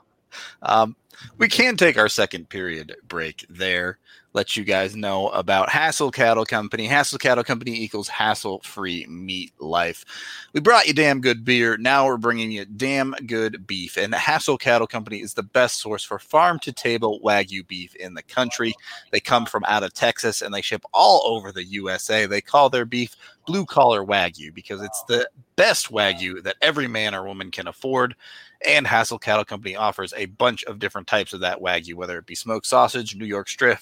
[0.61, 0.95] Um,
[1.39, 3.97] we can take our second period break there.
[4.37, 6.87] Let you guys know about Hassell Cattle Company.
[6.87, 10.05] Hassell Cattle Company equals hassle free meat life.
[10.53, 11.75] We brought you damn good beer.
[11.75, 13.97] Now we're bringing you damn good beef.
[13.97, 18.13] And Hassell Cattle Company is the best source for farm to table Wagyu beef in
[18.13, 18.75] the country.
[19.09, 22.27] They come from out of Texas and they ship all over the USA.
[22.27, 23.15] They call their beef
[23.47, 28.15] blue collar Wagyu because it's the best Wagyu that every man or woman can afford.
[28.65, 32.25] And Hassell Cattle Company offers a bunch of different types of that Wagyu, whether it
[32.25, 33.79] be smoked sausage, New York strip,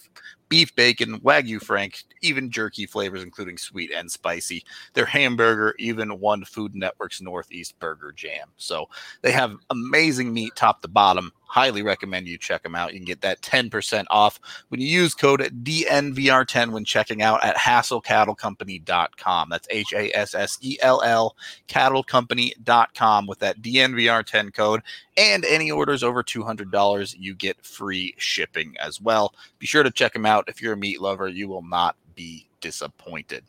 [0.50, 4.64] beef bacon, Wagyu Frank, even jerky flavors, including sweet and spicy.
[4.94, 8.50] Their hamburger even won Food Network's Northeast Burger Jam.
[8.58, 8.90] So
[9.22, 11.32] they have amazing meat top to bottom.
[11.48, 12.94] Highly recommend you check them out.
[12.94, 17.56] You can get that 10% off when you use code DNVR10 when checking out at
[17.56, 19.50] hassellcattlecompany.com.
[19.50, 21.36] That's H A S S E L L
[21.68, 24.82] cattlecompany.com with that DNVR10 code.
[25.18, 29.34] And any orders over $200, you get free shipping as well.
[29.60, 30.50] Be sure to check them out.
[30.50, 33.44] If you're a meat lover, you will not be disappointed.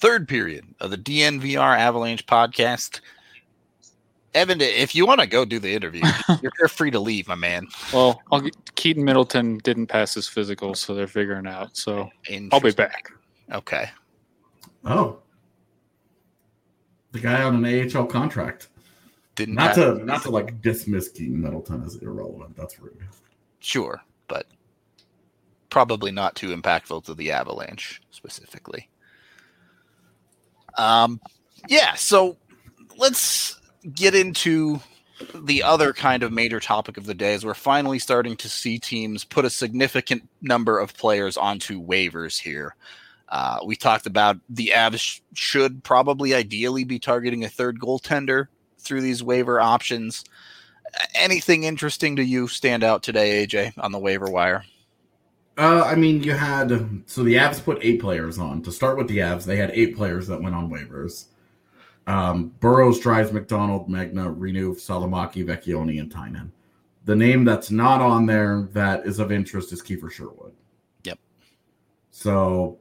[0.00, 3.00] Third period of the DNVR Avalanche podcast.
[4.34, 6.02] Evan, if you want to go do the interview,
[6.42, 7.68] you're, you're free to leave, my man.
[7.92, 11.76] Well, I'll get, Keaton Middleton didn't pass his physical, so they're figuring out.
[11.76, 12.10] So
[12.52, 13.10] I'll be back.
[13.52, 13.88] Okay.
[14.84, 15.18] Oh,
[17.12, 18.68] the guy on an AHL contract.
[19.36, 22.56] Didn't Not to not to like dismiss Keaton Middleton as irrelevant.
[22.56, 22.96] That's rude.
[23.60, 24.46] Sure, but
[25.70, 28.88] probably not too impactful to the Avalanche specifically.
[30.76, 31.20] Um,
[31.68, 32.36] yeah, so
[32.96, 33.60] let's
[33.92, 34.80] get into
[35.34, 38.78] the other kind of major topic of the day is we're finally starting to see
[38.78, 42.74] teams put a significant number of players onto waivers here.
[43.28, 49.00] Uh, we talked about the Avs should probably ideally be targeting a third goaltender through
[49.00, 50.24] these waiver options.
[51.14, 54.64] Anything interesting to you stand out today, AJ, on the waiver wire?
[55.56, 56.70] Uh, I mean, you had
[57.06, 58.62] so the Avs put eight players on.
[58.62, 61.26] To start with the Avs, they had eight players that went on waivers.
[62.06, 66.52] Um, Burroughs, Drives, MacDonald, Megna, Renouf, Salomaki, Vecchione, and Tynan.
[67.06, 70.52] The name that's not on there that is of interest is Kiefer Sherwood.
[71.04, 71.18] Yep.
[72.10, 72.78] So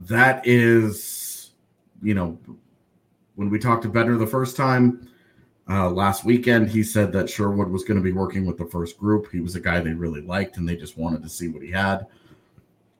[0.00, 1.52] that is,
[2.02, 2.38] you know,
[3.34, 5.08] when we talked to Bednar the first time
[5.68, 8.98] uh, last weekend, he said that Sherwood was going to be working with the first
[8.98, 9.30] group.
[9.30, 11.70] He was a guy they really liked, and they just wanted to see what he
[11.70, 12.06] had.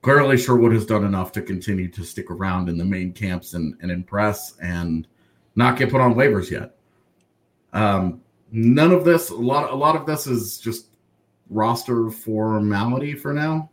[0.02, 3.74] Clearly, Sherwood has done enough to continue to stick around in the main camps and,
[3.82, 5.06] and impress and
[5.56, 6.76] not get put on waivers yet.
[7.72, 10.88] Um, none of this, a lot, a lot of this is just
[11.50, 13.70] roster formality for now.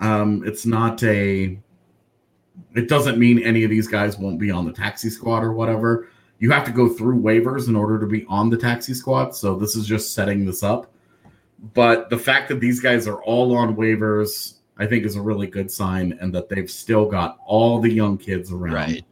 [0.00, 1.58] Um, it's not a
[2.74, 6.08] it doesn't mean any of these guys won't be on the taxi squad or whatever.
[6.38, 9.34] You have to go through waivers in order to be on the taxi squad.
[9.34, 10.92] So this is just setting this up.
[11.74, 15.46] But the fact that these guys are all on waivers, I think, is a really
[15.46, 18.72] good sign, and that they've still got all the young kids around.
[18.72, 19.04] Right.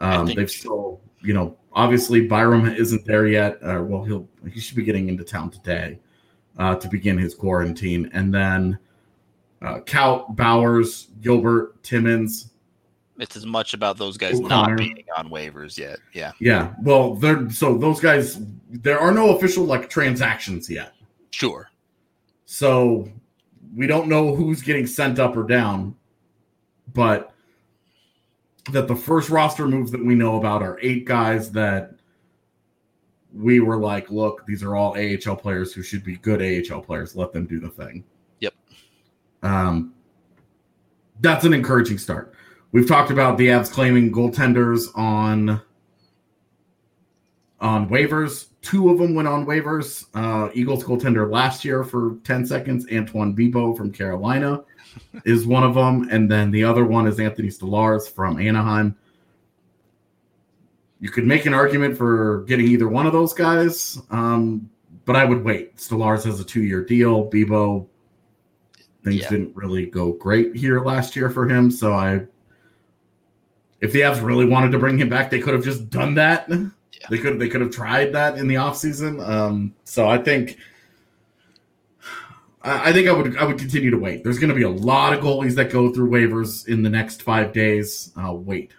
[0.00, 3.54] Um, they've still, you know, obviously Byram isn't there yet.
[3.62, 5.98] Uh, well, he'll he should be getting into town today
[6.58, 8.78] uh, to begin his quarantine, and then
[9.62, 12.50] uh, Kaut, Bowers, Gilbert, Timmins,
[13.18, 14.70] It's as much about those guys O'Connor.
[14.74, 16.00] not being on waivers yet.
[16.12, 18.38] Yeah, Yeah, well, they're so those guys.
[18.68, 20.92] There are no official like transactions yet,
[21.30, 21.70] sure.
[22.44, 23.08] so
[23.74, 25.94] we don't know who's getting sent up or down.
[26.92, 27.32] But
[28.70, 31.94] that the first roster moves that we know about are eight guys that
[33.34, 37.16] we were like, look, these are all AHL players who should be good AHL players.
[37.16, 38.04] Let them do the thing.
[38.40, 38.54] Yep.
[39.42, 39.94] Um,
[41.20, 42.34] that's an encouraging start.
[42.72, 45.60] We've talked about the Avs claiming goaltenders on
[47.60, 48.48] on waivers.
[48.62, 50.06] Two of them went on waivers.
[50.14, 54.62] Uh, Eagles goaltender last year for 10 seconds, Antoine Bibeau from Carolina
[55.24, 56.08] is one of them.
[56.10, 58.96] And then the other one is Anthony Stolarz from Anaheim.
[61.00, 64.70] You could make an argument for getting either one of those guys, um,
[65.04, 65.76] but I would wait.
[65.76, 67.28] Stolarz has a two year deal.
[67.28, 67.88] Bibeau,
[69.02, 69.28] things Yeah.
[69.28, 71.68] didn't really go great here last year for him.
[71.72, 72.24] So I,
[73.80, 76.48] if the Avs really wanted to bring him back, they could have just done that.
[77.10, 79.26] They could they could have tried that in the offseason.
[79.26, 80.58] Um, so I think
[82.62, 84.24] I I think I would I would continue to wait.
[84.24, 87.22] There's going to be a lot of goalies that go through waivers in the next
[87.22, 88.12] five days.
[88.16, 88.72] Uh, wait.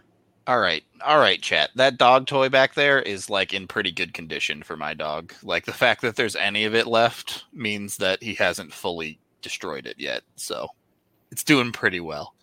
[0.46, 1.70] All right, all right, chat.
[1.76, 5.34] That dog toy back there is like in pretty good condition for my dog.
[5.42, 9.86] Like the fact that there's any of it left means that he hasn't fully destroyed
[9.86, 10.24] it yet.
[10.36, 10.68] So
[11.32, 12.34] it's doing pretty well.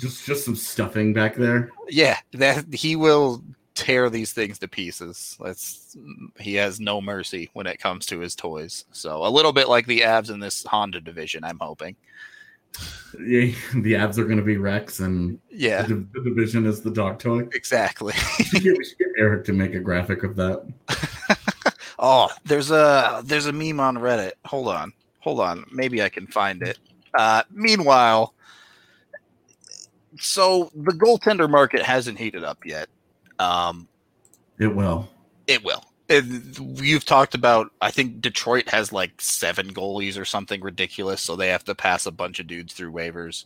[0.00, 1.70] Just just some stuffing back there.
[1.88, 3.42] Yeah, that he will
[3.76, 5.36] tear these things to pieces.
[5.40, 5.96] That's
[6.40, 8.84] he has no mercy when it comes to his toys.
[8.90, 11.94] So a little bit like the Avs in this Honda division, I'm hoping.
[13.20, 16.90] Yeah, the Avs are going to be Rex, and Yeah, the, the division is the
[16.90, 17.46] dog toy.
[17.52, 18.12] exactly.
[18.38, 20.66] We should, get, we should get Eric to make a graphic of that.
[21.98, 24.32] oh, there's a there's a meme on Reddit.
[24.46, 24.92] Hold on.
[25.20, 25.64] Hold on.
[25.72, 26.78] Maybe I can find it.
[27.14, 28.34] Uh meanwhile,
[30.18, 32.88] so the goaltender market hasn't heated up yet.
[33.38, 33.88] Um
[34.58, 35.08] It will.
[35.46, 35.84] It will.
[36.08, 36.24] It,
[36.80, 37.72] you've talked about.
[37.80, 42.06] I think Detroit has like seven goalies or something ridiculous, so they have to pass
[42.06, 43.44] a bunch of dudes through waivers.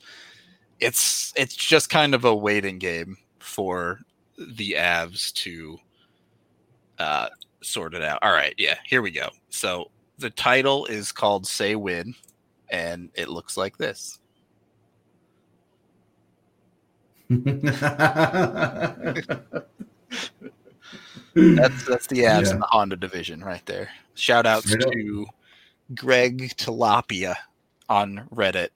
[0.79, 4.01] It's it's just kind of a waiting game for
[4.39, 5.79] the Avs to
[6.99, 7.29] uh,
[7.63, 8.19] sort it out.
[8.23, 9.31] All right, yeah, here we go.
[9.49, 12.15] So the title is called "Say Win,"
[12.69, 14.20] and it looks like this.
[21.35, 22.51] That's that's the Avs Yeah.
[22.53, 23.89] in the Honda division right there.
[24.15, 24.93] Shout outs Straight up.
[24.93, 25.27] to
[25.95, 27.37] Greg Tilapia
[27.89, 28.69] on Reddit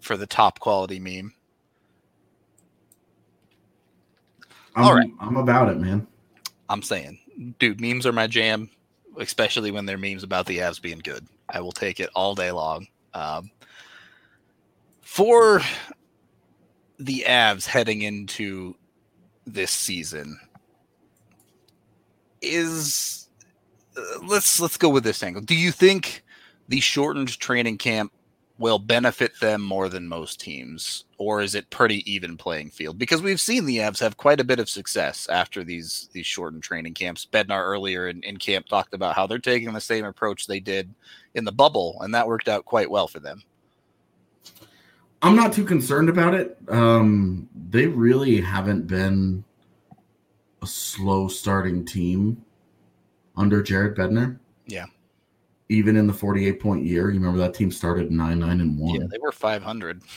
[0.00, 1.32] for the top quality meme.
[4.76, 5.10] I'm, All right.
[5.20, 6.06] I'm about it, man.
[6.68, 7.18] I'm saying,
[7.58, 8.70] dude, memes are my jam,
[9.18, 11.26] especially when they're memes about the Avs being good.
[11.48, 12.86] I will take it all day long.
[13.14, 13.50] Um,
[15.00, 15.60] for
[16.98, 18.74] the Avs heading into
[19.46, 20.38] this season,
[22.42, 23.28] is
[23.96, 25.42] uh, let's let's go with this angle.
[25.42, 26.22] Do you think
[26.68, 28.12] the shortened training camp
[28.58, 32.98] will benefit them more than most teams, or is it pretty even playing field?
[32.98, 36.62] Because we've seen the Avs have quite a bit of success after these these shortened
[36.62, 37.26] training camps.
[37.30, 40.92] Bednar earlier in, in camp talked about how they're taking the same approach they did
[41.34, 43.42] in the bubble, and that worked out quite well for them.
[45.22, 46.56] I'm not too concerned about it.
[46.68, 49.44] Um, they really haven't been
[50.62, 52.44] a slow starting team
[53.36, 54.38] under Jared Bednar.
[54.66, 54.86] Yeah.
[55.68, 59.00] Even in the 48 point year, you remember that team started 9 9 and 1.
[59.00, 60.02] Yeah, they were 500.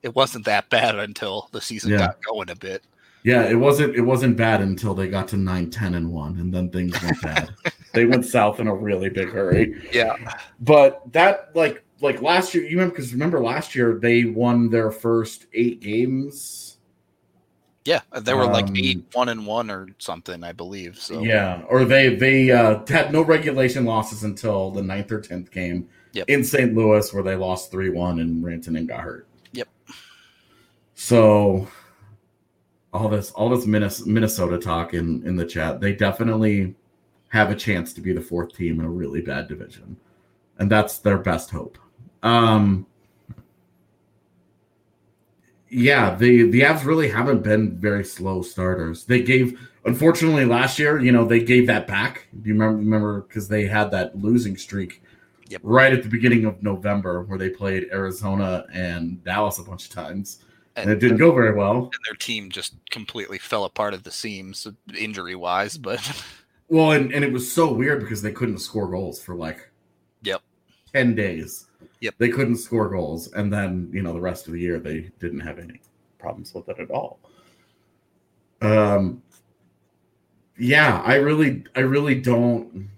[0.00, 1.98] It wasn't that bad until the season Yeah.
[1.98, 2.84] got going a bit.
[3.24, 6.54] Yeah, it wasn't it wasn't bad until they got to 9 10 and 1 and
[6.54, 7.52] then things went bad.
[7.94, 9.74] they went south in a really big hurry.
[9.92, 10.14] Yeah.
[10.60, 14.90] But that like like last year, you remember because remember last year they won their
[14.90, 16.78] first 8 games.
[17.84, 18.00] Yeah.
[18.20, 20.98] They were like Um, eight, one and one or something, I believe.
[20.98, 25.50] So Yeah, or they they uh, had no regulation losses until the ninth or tenth
[25.50, 26.28] game Yep.
[26.28, 26.74] in St.
[26.74, 29.26] Louis, where they lost three one and Rantanen and got hurt.
[29.52, 29.68] Yep.
[30.94, 31.68] So
[32.92, 36.74] all this all this Minnesota talk in in the chat, they definitely
[37.28, 39.96] have a chance to be the fourth team in a really bad division,
[40.58, 41.78] and that's their best hope.
[42.22, 42.86] Um,
[45.70, 49.04] yeah, the the Avs really haven't been very slow starters.
[49.04, 52.26] They gave, unfortunately, last year, you know, they gave that back.
[52.40, 52.78] Do you remember?
[52.78, 55.02] Remember because they had that losing streak
[55.50, 55.60] Yep.
[55.64, 59.90] right at the beginning of November, where they played Arizona and Dallas a bunch of
[59.90, 60.44] times,
[60.76, 61.84] and it didn't go very well.
[61.84, 64.66] and their team just completely fell apart at the seams,
[64.96, 65.76] injury wise.
[65.82, 66.00] But
[66.70, 69.70] Well, and, and it was so weird because they couldn't score goals for like
[70.22, 70.42] Yep.
[70.94, 71.66] 10 days.
[72.00, 72.14] Yep.
[72.18, 73.32] They couldn't score goals.
[73.32, 75.80] And then, you know, the rest of the year they didn't have any
[76.18, 77.18] problems with it at all.
[78.60, 79.22] Um
[80.56, 82.90] yeah, I really I really don't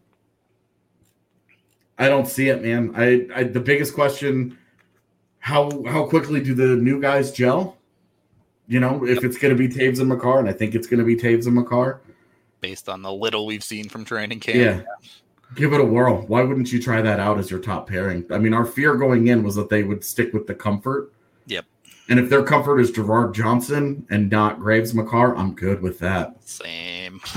[1.98, 2.92] I don't see it, man.
[2.96, 4.56] I, I the biggest question
[5.40, 7.76] how how quickly do the new guys gel?
[8.68, 11.00] You know, if it's going to be Toews and Makar, and I think it's going
[11.00, 12.00] to be Toews and Makar.
[12.60, 14.82] based on the little we've seen from training camp, Yeah.
[15.54, 16.22] Give it a whirl.
[16.26, 18.24] Why wouldn't you try that out as your top pairing?
[18.30, 21.12] I mean, our fear going in was that they would stick with the comfort.
[21.46, 21.64] Yep.
[22.08, 26.36] And if their comfort is Girard Johnson and not Graves Makar, I'm good with that.
[26.44, 27.20] same.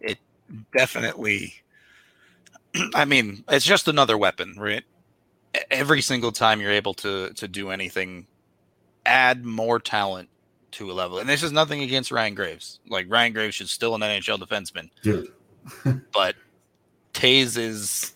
[0.00, 0.18] it
[0.76, 1.54] definitely.
[2.94, 4.84] I mean, it's just another weapon, right?
[5.70, 8.26] Every single time you're able to to do anything,
[9.06, 10.28] add more talent
[10.72, 11.18] to a level.
[11.18, 12.80] And this is nothing against Ryan Graves.
[12.88, 15.32] Like Ryan Graves should still an NHL defenseman, Dude.
[16.12, 16.36] But
[17.14, 18.12] Toews is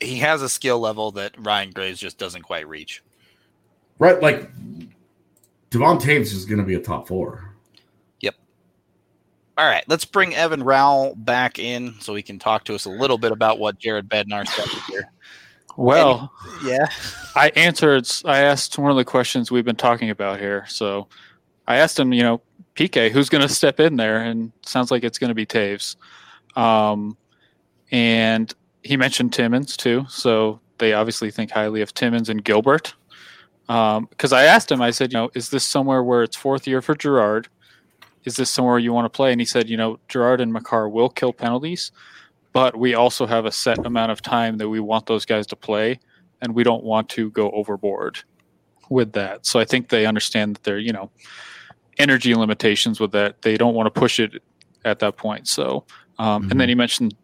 [0.00, 3.02] he has a skill level that Ryan Graves just doesn't quite reach.
[3.98, 4.50] Right, like
[5.70, 7.54] Devon Toews is going to be a top four.
[8.20, 8.34] Yep.
[9.58, 12.90] All right, let's bring Evan Rawal back in so he can talk to us a
[12.90, 15.10] little bit about what Jared Bednar said here.
[15.78, 16.32] Well,
[16.64, 16.86] Yeah.
[17.34, 18.08] I answered.
[18.24, 20.64] I asked one of the questions we've been talking about here.
[20.68, 21.06] So
[21.68, 22.40] I asked him, you know,
[22.76, 24.22] PK, who's going to step in there?
[24.22, 25.96] And sounds like it's going to be Toews.
[26.56, 27.16] Um,
[27.92, 28.52] and
[28.82, 30.04] he mentioned Timmins too.
[30.08, 32.94] So they obviously think highly of Timmins and Gilbert.
[33.66, 36.80] Because I asked him, I said, you know, is this somewhere where it's fourth year
[36.80, 37.48] for Girard?
[38.24, 39.32] Is this somewhere you want to play?
[39.32, 41.92] And he said, you know, Girard and Makar will kill penalties,
[42.52, 45.56] but we also have a set amount of time that we want those guys to
[45.56, 46.00] play
[46.40, 48.18] and we don't want to go overboard
[48.88, 49.46] with that.
[49.46, 51.10] So I think they understand that there, you know,
[51.98, 53.42] energy limitations with that.
[53.42, 54.42] They don't want to push it
[54.84, 55.48] at that point.
[55.48, 55.84] So,
[56.18, 57.14] um, and then you mentioned,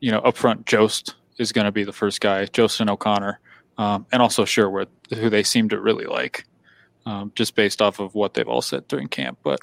[0.00, 3.40] you know, up front, Jost is going to be the first guy, Jost and O'Connor,
[3.78, 6.44] um, and also Sherwood, who they seem to really like,
[7.06, 9.38] um, just based off of what they've all said during camp.
[9.42, 9.60] But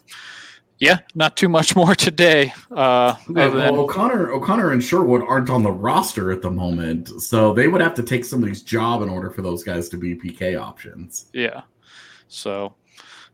[0.80, 2.54] yeah, not too much more today.
[2.72, 7.10] Uh, Yeah, than- well, O'Connor, O'Connor and Sherwood aren't on the roster at the moment,
[7.22, 10.16] so they would have to take somebody's job in order for those guys to be
[10.16, 11.28] PK options.
[11.34, 11.62] Yeah.
[12.28, 12.76] So,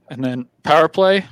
[0.09, 1.25] and then power play.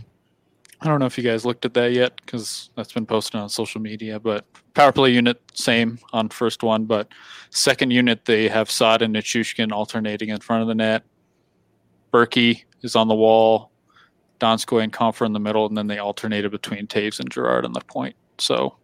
[0.82, 3.50] I don't know if you guys looked at that yet because that's been posted on
[3.50, 4.20] social media.
[4.20, 7.10] But power play unit same on first one, but
[7.50, 11.04] second unit they have Saad and Nichushkin alternating in front of the net.
[12.14, 13.72] Berkey is on the wall,
[14.40, 17.74] Donskoy and Compher in the middle, and then they alternated between Toews and Girard on
[17.74, 18.16] the point.
[18.38, 18.78] So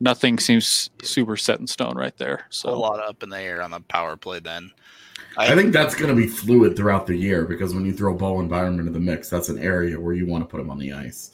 [0.00, 2.46] nothing seems super set in stone right there.
[2.50, 4.70] So a lot up in the air on the power play then.
[5.36, 8.46] I think that's going to be fluid throughout the year because when you throw Bowen
[8.46, 10.92] Byram into the mix, that's an area where you want to put him on the
[10.92, 11.32] ice.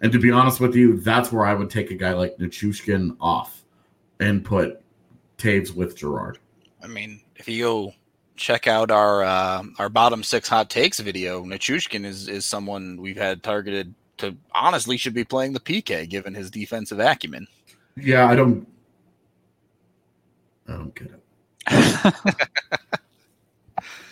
[0.00, 3.16] And to be honest with you, that's where I would take a guy like Nichushkin
[3.20, 3.64] off
[4.20, 4.82] and put
[5.38, 6.38] Toews with Girard.
[6.82, 7.94] I mean, if you go
[8.36, 13.16] check out our uh, our bottom six hot takes video, Nichushkin is is someone we've
[13.16, 17.46] had targeted to honestly should be playing the PK given his defensive acumen.
[18.00, 18.66] Yeah, I don't.
[20.68, 22.14] I don't get it.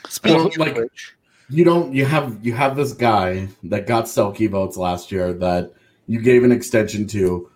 [0.08, 1.14] Speaking Well, of like- which,
[1.48, 5.72] you don't you have you have this guy that got Selke votes last year that
[6.06, 7.50] you gave an extension to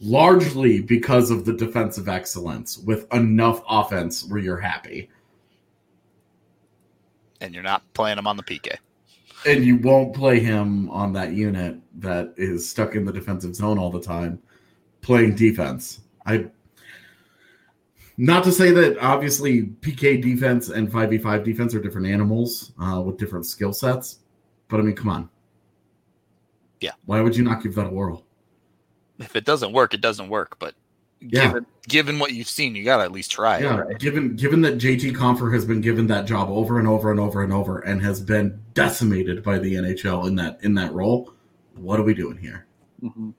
[0.00, 5.10] largely because of the defensive excellence with enough offense where you're happy
[7.40, 8.76] and you're not playing him on the PK.
[9.46, 13.78] and you won't play him on that unit that is stuck in the defensive zone
[13.78, 14.40] all the time
[15.08, 16.44] playing defense i
[18.18, 23.16] not to say that obviously pk defense and 5v5 defense are different animals uh, with
[23.16, 24.18] different skill sets
[24.68, 25.30] but i mean come on
[26.80, 26.90] Yeah.
[27.06, 28.22] why would you not give that a whirl
[29.18, 30.58] If it doesn't work, it doesn't work.
[30.60, 30.74] But
[31.20, 31.46] Yeah.
[31.48, 33.86] given given what you've seen, you gotta at least try yeah it.
[33.86, 33.98] Right?
[33.98, 37.42] given given that jt Compher has been given that job over and over and over
[37.42, 41.32] and over and has been decimated by the nhl in that in that role
[41.76, 42.66] what are we doing here
[43.02, 43.32] Mhm.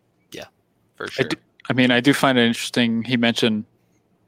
[0.97, 1.27] For I, sure.
[1.29, 1.37] do,
[1.69, 3.03] I mean, I do find it interesting.
[3.03, 3.65] He mentioned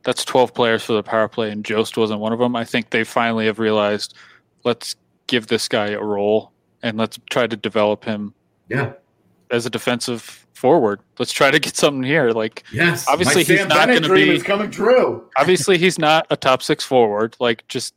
[0.04, 2.56] that's 12 players for the power play, and Jost wasn't one of them.
[2.56, 4.16] I think they finally have realized
[4.64, 4.96] let's
[5.28, 6.52] give this guy a role
[6.84, 8.34] and let's try to develop him
[8.70, 8.94] yeah
[9.50, 11.02] as a defensive forward.
[11.20, 12.32] Let's try to get something here.
[12.32, 13.08] Like, Yes.
[13.08, 15.28] Obviously, he's not gonna be- is coming true.
[15.38, 17.36] obviously, he's not a top six forward.
[17.40, 17.94] Like, just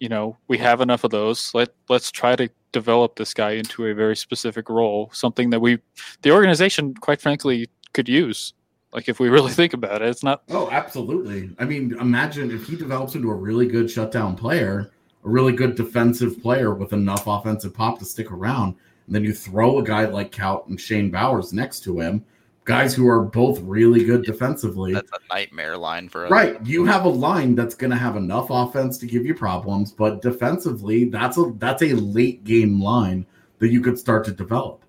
[0.00, 1.54] you know, we have enough of those.
[1.54, 5.78] Let let's try to develop this guy into a very specific role, something that we,
[6.22, 8.52] the organization, quite frankly, could use.
[8.92, 11.50] Like, if we really think about it, it's not Oh, absolutely.
[11.58, 14.90] I mean, imagine if he develops into a really good shutdown player,
[15.24, 18.74] a really good defensive player with enough offensive pop to stick around,
[19.06, 22.24] and then you throw a guy like Kaut and Shane Bowers next to him,
[22.64, 24.92] guys who are both really good defensively.
[24.92, 26.30] That's a nightmare line for us.
[26.30, 29.92] Right, you have a line that's going to have enough offense to give you problems,
[29.92, 33.26] but defensively, that's a that's a late game line
[33.58, 34.84] that you could start to develop.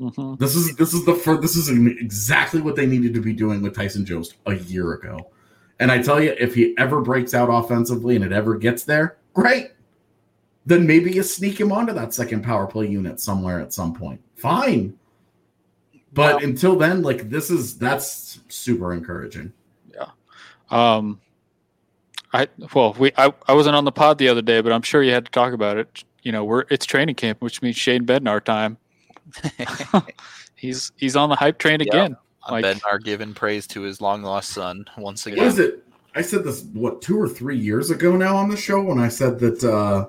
[0.00, 0.38] Mhm.
[0.38, 3.60] This is this is the fir- this is exactly what they needed to be doing
[3.60, 5.30] with Tyson Jost a year ago.
[5.78, 9.18] And I tell you, if he ever breaks out offensively and it ever gets there,
[9.34, 9.72] great.
[10.66, 14.20] Then maybe you sneak him onto that second power play unit somewhere at some point.
[14.36, 14.94] Fine.
[16.12, 19.52] But Well- until then, like this is that's super encouraging.
[19.92, 20.06] Yeah.
[20.70, 21.20] Um,
[22.32, 25.02] I well, we I, I wasn't on the pod the other day, but I'm sure
[25.02, 26.04] you had to talk about it.
[26.22, 28.78] You know, we're it's training camp, which means Shane Bednar time.
[30.56, 31.86] he's he's on the hype train Yeah.
[31.88, 32.16] again.
[32.48, 35.44] Uh, Like- Bednar giving praise to his long lost son once again.
[35.44, 35.84] is it?
[36.14, 39.08] I said this what two or three years ago now on the show when I
[39.08, 40.06] said that uh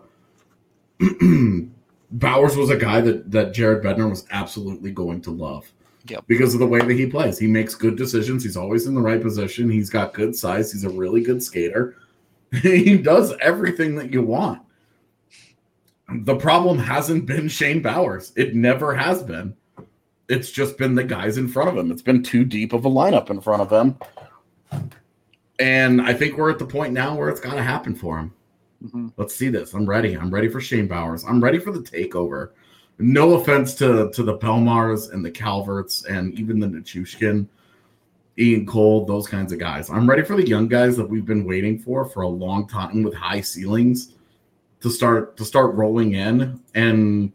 [2.14, 5.72] Bowers was a guy that that Jared Bednar was absolutely going to love.
[6.08, 6.26] Yep.
[6.28, 7.38] Because of the way that he plays.
[7.38, 8.44] He makes good decisions.
[8.44, 9.70] He's always in the right position.
[9.70, 10.72] He's got good size.
[10.72, 11.96] He's a really good skater.
[12.64, 14.62] he does everything that you want.
[16.14, 18.34] The problem hasn't been Shane Bowers.
[18.36, 19.56] It never has been.
[20.30, 21.92] It's just been the guys in front of him.
[21.92, 23.98] It's been too deep of a lineup in front of him.
[25.60, 28.34] And I think we're at the point now where it's got to happen for him.
[28.84, 29.14] Mhm.
[29.18, 29.74] Let's see this.
[29.74, 30.18] I'm ready.
[30.18, 31.24] I'm ready for Shane Bowers.
[31.24, 32.50] I'm ready for the takeover.
[32.98, 37.48] No offense to to the Bellemares and the Calverts and even the Nichushkin,
[38.38, 39.90] Ian Cole, those kinds of guys.
[39.90, 43.04] I'm ready for the young guys that we've been waiting for for a long time
[43.04, 44.14] with high ceilings
[44.82, 47.32] to start to start rolling in and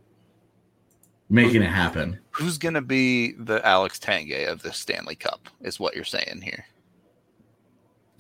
[1.31, 2.19] making it happen.
[2.31, 5.49] Who's gonna be the Alex Tanguay of the Stanley Cup?
[5.61, 6.65] Is what you're saying here?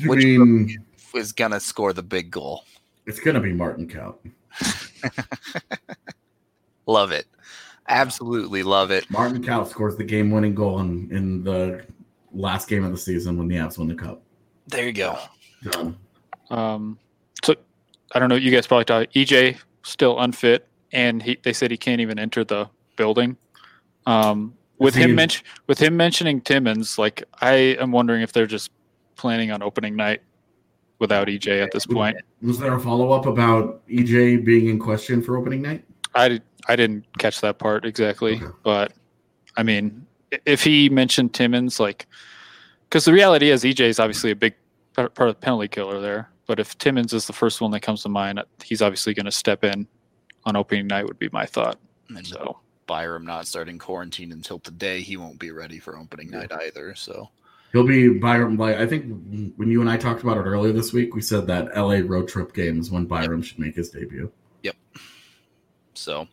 [0.02, 2.64] I Which mean, Is gonna score the big goal?
[3.06, 4.16] it's gonna be Martin Kaut.
[6.86, 7.26] Love it.
[7.88, 9.08] Absolutely love it.
[9.10, 11.84] Martin Kaut scores the game-winning goal in, in the
[12.32, 14.22] last game of the season when the Avs won the cup.
[14.66, 15.18] There you go.
[15.62, 15.96] Done.
[16.50, 17.05] Um, so
[18.12, 18.36] I don't know.
[18.36, 19.14] You guys probably talked.
[19.14, 23.36] EJ still unfit, and he they said he can't even enter the building.
[24.06, 28.70] Um, with him mention with him mentioning Timmins, like I am wondering if they're just
[29.16, 30.22] planning on opening night
[30.98, 32.16] without EJ at this point.
[32.42, 35.84] Was there a follow-up about EJ being in question for opening night?
[36.14, 38.46] I I didn't catch that part exactly, Okay.
[38.62, 38.92] but
[39.56, 40.06] I mean,
[40.44, 42.06] if he mentioned Timmins, like,
[42.88, 44.54] because the reality is EJ is obviously a big
[44.94, 46.28] part of the penalty killer there.
[46.46, 49.32] But if Timmins is the first one that comes to mind, he's obviously going to
[49.32, 49.86] step in
[50.44, 51.06] on opening night.
[51.06, 51.78] Would be my thought.
[52.08, 56.52] And So Byram not starting quarantine until today, he won't be ready for opening night
[56.52, 56.94] either.
[56.94, 57.30] So
[57.76, 58.56] He'll be Byram.
[58.56, 59.04] Like I think
[59.56, 62.26] when you and I talked about it earlier this week, we said that LA road
[62.26, 64.32] trip game is when Byram should make his debut.
[64.62, 64.76] Yep.
[65.92, 66.26] So,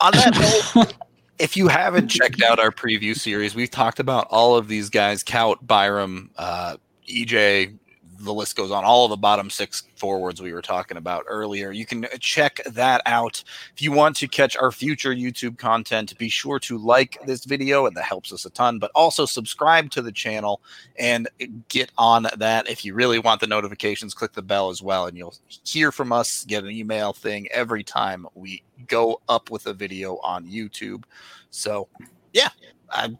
[0.00, 0.94] on that note,
[1.38, 5.22] if you haven't checked out our preview series, we've talked about all of these guys:
[5.22, 6.76] Kaut, Byram, uh,
[7.08, 7.78] EJ,
[8.24, 8.84] the list goes on.
[8.84, 11.70] All of the bottom six forwards we were talking about earlier.
[11.70, 13.42] You can uh, check that out.
[13.74, 17.86] If you want to catch our future YouTube content, be sure to like this video,
[17.86, 18.78] and that helps us a ton.
[18.78, 20.60] But also subscribe to the channel
[20.98, 21.28] and
[21.68, 22.68] get on that.
[22.68, 26.12] If you really want the notifications, click the bell as well, and you'll hear from
[26.12, 31.04] us, get an email thing every time we go up with a video on YouTube.
[31.50, 31.88] So,
[32.32, 32.50] yeah,
[32.90, 33.16] I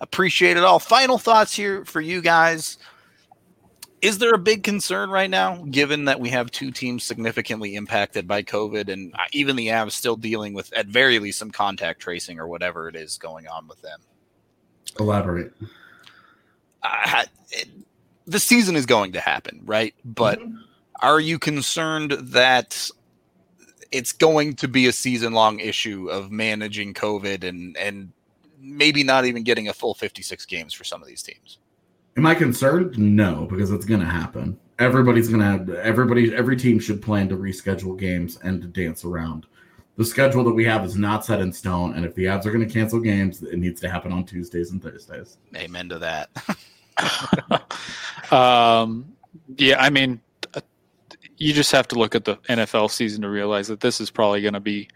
[0.00, 0.78] appreciate it all.
[0.78, 2.78] Final thoughts here for you guys
[4.00, 8.28] is there a big concern right now, given that we have two teams significantly impacted
[8.28, 12.00] by COVID, and uh, even the Avs still dealing with, at very least, some contact
[12.00, 14.00] tracing or whatever it is going on with them?
[15.00, 15.52] Elaborate.
[16.82, 17.68] Uh, it,
[18.26, 19.94] the season is going to happen, right?
[20.04, 20.56] But mm-hmm.
[21.00, 22.90] are you concerned that
[23.90, 28.12] it's going to be a season-long issue of managing COVID and and
[28.60, 31.58] maybe not even getting a full 56 games for some of these teams?
[32.18, 32.98] Am I concerned?
[32.98, 34.58] No, because it's going to happen.
[34.80, 36.34] Everybody's going to have everybody.
[36.34, 39.46] Every team should plan to reschedule games and to dance around.
[39.96, 42.50] The schedule that we have is not set in stone, and if the Avs are
[42.50, 45.38] going to cancel games, it needs to happen on Tuesdays and Thursdays.
[45.56, 46.30] Amen to that.
[48.32, 49.12] um,
[49.56, 50.20] yeah, I mean,
[51.36, 54.42] you just have to look at the NFL season to realize that this is probably
[54.42, 54.88] going to be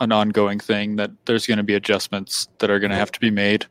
[0.00, 0.96] an ongoing thing.
[0.96, 3.66] That there's going to be adjustments that are going to have to be made.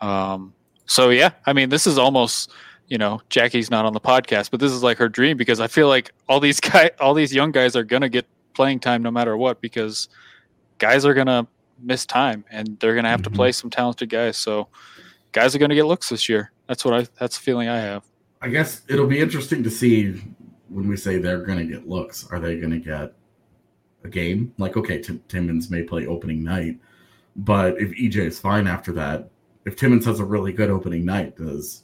[0.00, 0.54] Um,
[0.88, 2.50] so yeah, I mean, this is almost
[2.88, 5.68] you know Jackie's not on the podcast, but this is like her dream because I
[5.68, 9.10] feel like all these guy, all these young guys are gonna get playing time no
[9.10, 10.08] matter what because
[10.78, 11.46] guys are gonna
[11.80, 13.32] miss time and they're gonna have mm-hmm.
[13.32, 14.36] to play some talented guys.
[14.36, 14.68] So
[15.32, 16.52] guys are gonna get looks this year.
[16.66, 17.06] That's what I.
[17.20, 18.04] That's the feeling I have.
[18.40, 20.22] I guess it'll be interesting to see
[20.68, 22.26] when we say they're gonna get looks.
[22.30, 23.12] Are they gonna get
[24.04, 24.54] a game?
[24.56, 26.78] Like okay, Tim- Timmins may play opening night,
[27.36, 29.28] but if EJ is fine after that,
[29.64, 31.82] if Timmins has a really good opening night, does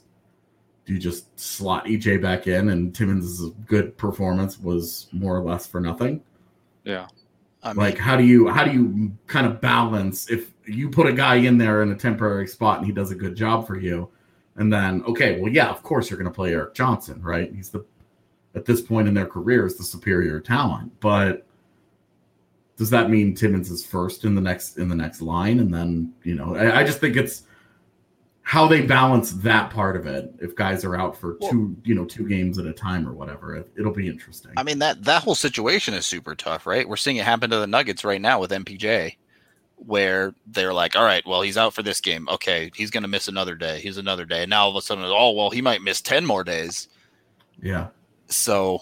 [0.85, 5.65] do you just slot EJ back in and Timmins' good performance was more or less
[5.65, 6.21] for nothing?
[6.83, 7.07] Yeah.
[7.63, 11.07] I mean, like how do you how do you kind of balance if you put
[11.07, 13.77] a guy in there in a temporary spot and he does a good job for
[13.77, 14.09] you,
[14.55, 17.51] and then okay, well yeah, of course you're going to play Erik Johnson, right?
[17.53, 17.83] He's the
[18.53, 21.47] at this point in their careers the superior talent, but
[22.77, 25.59] does that mean Timmins is first in the next in the next line?
[25.59, 27.43] And then you know, I, I just think it's
[28.45, 31.95] how they balance that part of it if guys are out for well, two you
[31.95, 34.51] know two games at a time or whatever it, will be interesting.
[34.55, 36.87] I mean that that whole situation is super tough right?
[36.87, 39.17] We're seeing it happen to the nuggets right now with mpj
[39.77, 42.29] where they're like all right well he's out for this game.
[42.29, 43.79] Okay he's going to miss another day.
[43.79, 44.43] He's another day.
[44.43, 46.87] And now all of a sudden oh well he might miss 10 more days.
[47.59, 47.87] Yeah.
[48.27, 48.79] So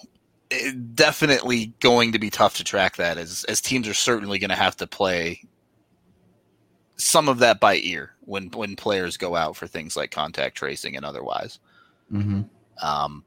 [0.52, 4.50] it, definitely going to be tough to track that as as teams are certainly going
[4.50, 5.42] to have to play
[6.98, 10.96] some of that by ear when when players go out for things like contact tracing
[10.96, 11.60] and otherwise.
[12.12, 12.42] Mm-hmm.
[12.86, 13.24] Um,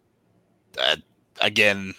[0.78, 0.96] uh,
[1.40, 1.94] again,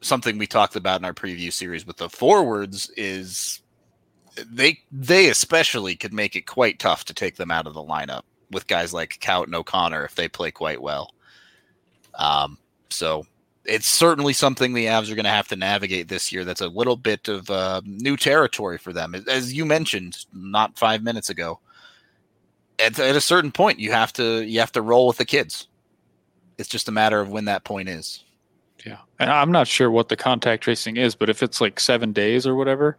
[0.00, 3.60] something we talked about in our preview series with the forwards is
[4.50, 8.22] they they especially could make it quite tough to take them out of the lineup
[8.50, 11.14] with guys like Kaut and O'Connor if they play quite well.
[12.14, 12.58] Um,
[12.88, 13.26] so
[13.64, 16.44] it's certainly something the Avs are going to have to navigate this year.
[16.44, 21.02] That's a little bit of uh, new territory for them, as you mentioned not five
[21.02, 21.60] minutes ago.
[22.78, 25.68] At, at a certain point, you have to you have to roll with the kids.
[26.56, 28.24] It's just a matter of when that point is.
[28.86, 32.12] Yeah, and I'm not sure what the contact tracing is, but if it's like seven
[32.12, 32.96] days or whatever,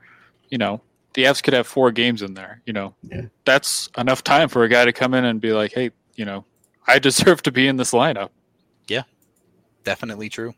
[0.49, 0.79] you know,
[1.15, 2.61] the Avs could have four games in there.
[2.67, 3.23] You know, yeah.
[3.45, 6.45] that's enough time for a guy to come in and be like, "Hey, you know,
[6.85, 8.29] I deserve to be in this lineup."
[9.83, 10.53] Definitely true.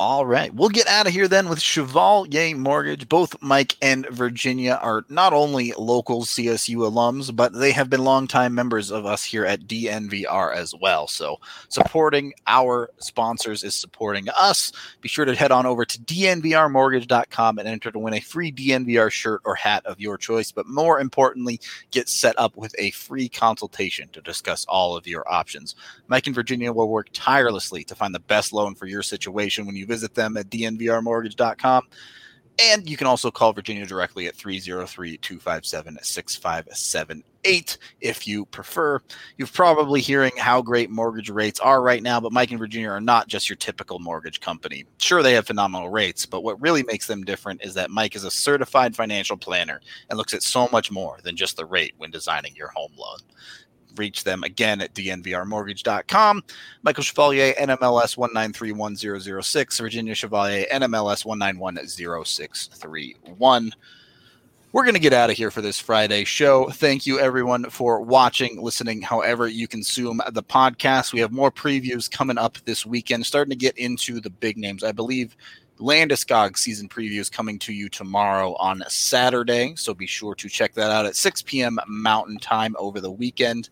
[0.00, 0.54] All right.
[0.54, 3.08] We'll get out of here then with Chevalier Mortgage.
[3.08, 8.54] Both Mike and Virginia are not only local CSU alums, but they have been longtime
[8.54, 11.08] members of us here at DNVR as well.
[11.08, 14.70] So supporting our sponsors is supporting us.
[15.00, 19.10] Be sure to head on over to dnvrmortgage.com and enter to win a free DNVR
[19.10, 20.52] shirt or hat of your choice.
[20.52, 25.28] But more importantly, get set up with a free consultation to discuss all of your
[25.28, 25.74] options.
[26.06, 29.74] Mike and Virginia will work tirelessly to find the best loan for your situation when
[29.74, 31.82] you visit them at dnvrmortgage.com.
[32.60, 39.00] And you can also call Virginia directly at 303 257 6578 if you prefer.
[39.36, 43.00] You're probably hearing how great mortgage rates are right now, but Mike and Virginia are
[43.00, 44.84] not just your typical mortgage company.
[44.98, 48.24] Sure, they have phenomenal rates, but what really makes them different is that Mike is
[48.24, 49.80] a certified financial planner
[50.10, 53.18] and looks at so much more than just the rate when designing your home loan
[53.96, 56.42] reach them again at dnvrmortgage.com.
[56.82, 63.72] Michael Chevalier, NMLS 1931006, Virginia Chevalier, NMLS 1910631.
[64.72, 66.68] we're going to get out of here for this Friday show.
[66.70, 71.12] Thank you, everyone, for watching, listening, however you consume the podcast.
[71.12, 74.84] We have more previews coming up this weekend, starting to get into the big names.
[74.84, 75.36] I believe
[75.78, 79.74] Landeskog season preview is coming to you tomorrow on Saturday.
[79.76, 81.78] So be sure to check that out at 6 p.m.
[81.86, 83.68] Mountain Time over the weekend.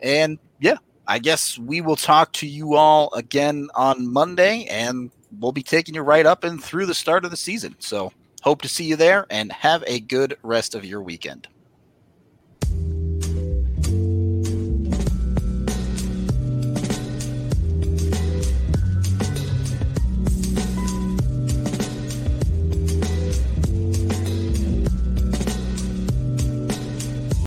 [0.00, 5.52] And yeah, I guess we will talk to you all again on Monday, and we'll
[5.52, 7.74] be taking you right up and through the start of the season.
[7.78, 11.48] So hope to see you there and have a good rest of your weekend.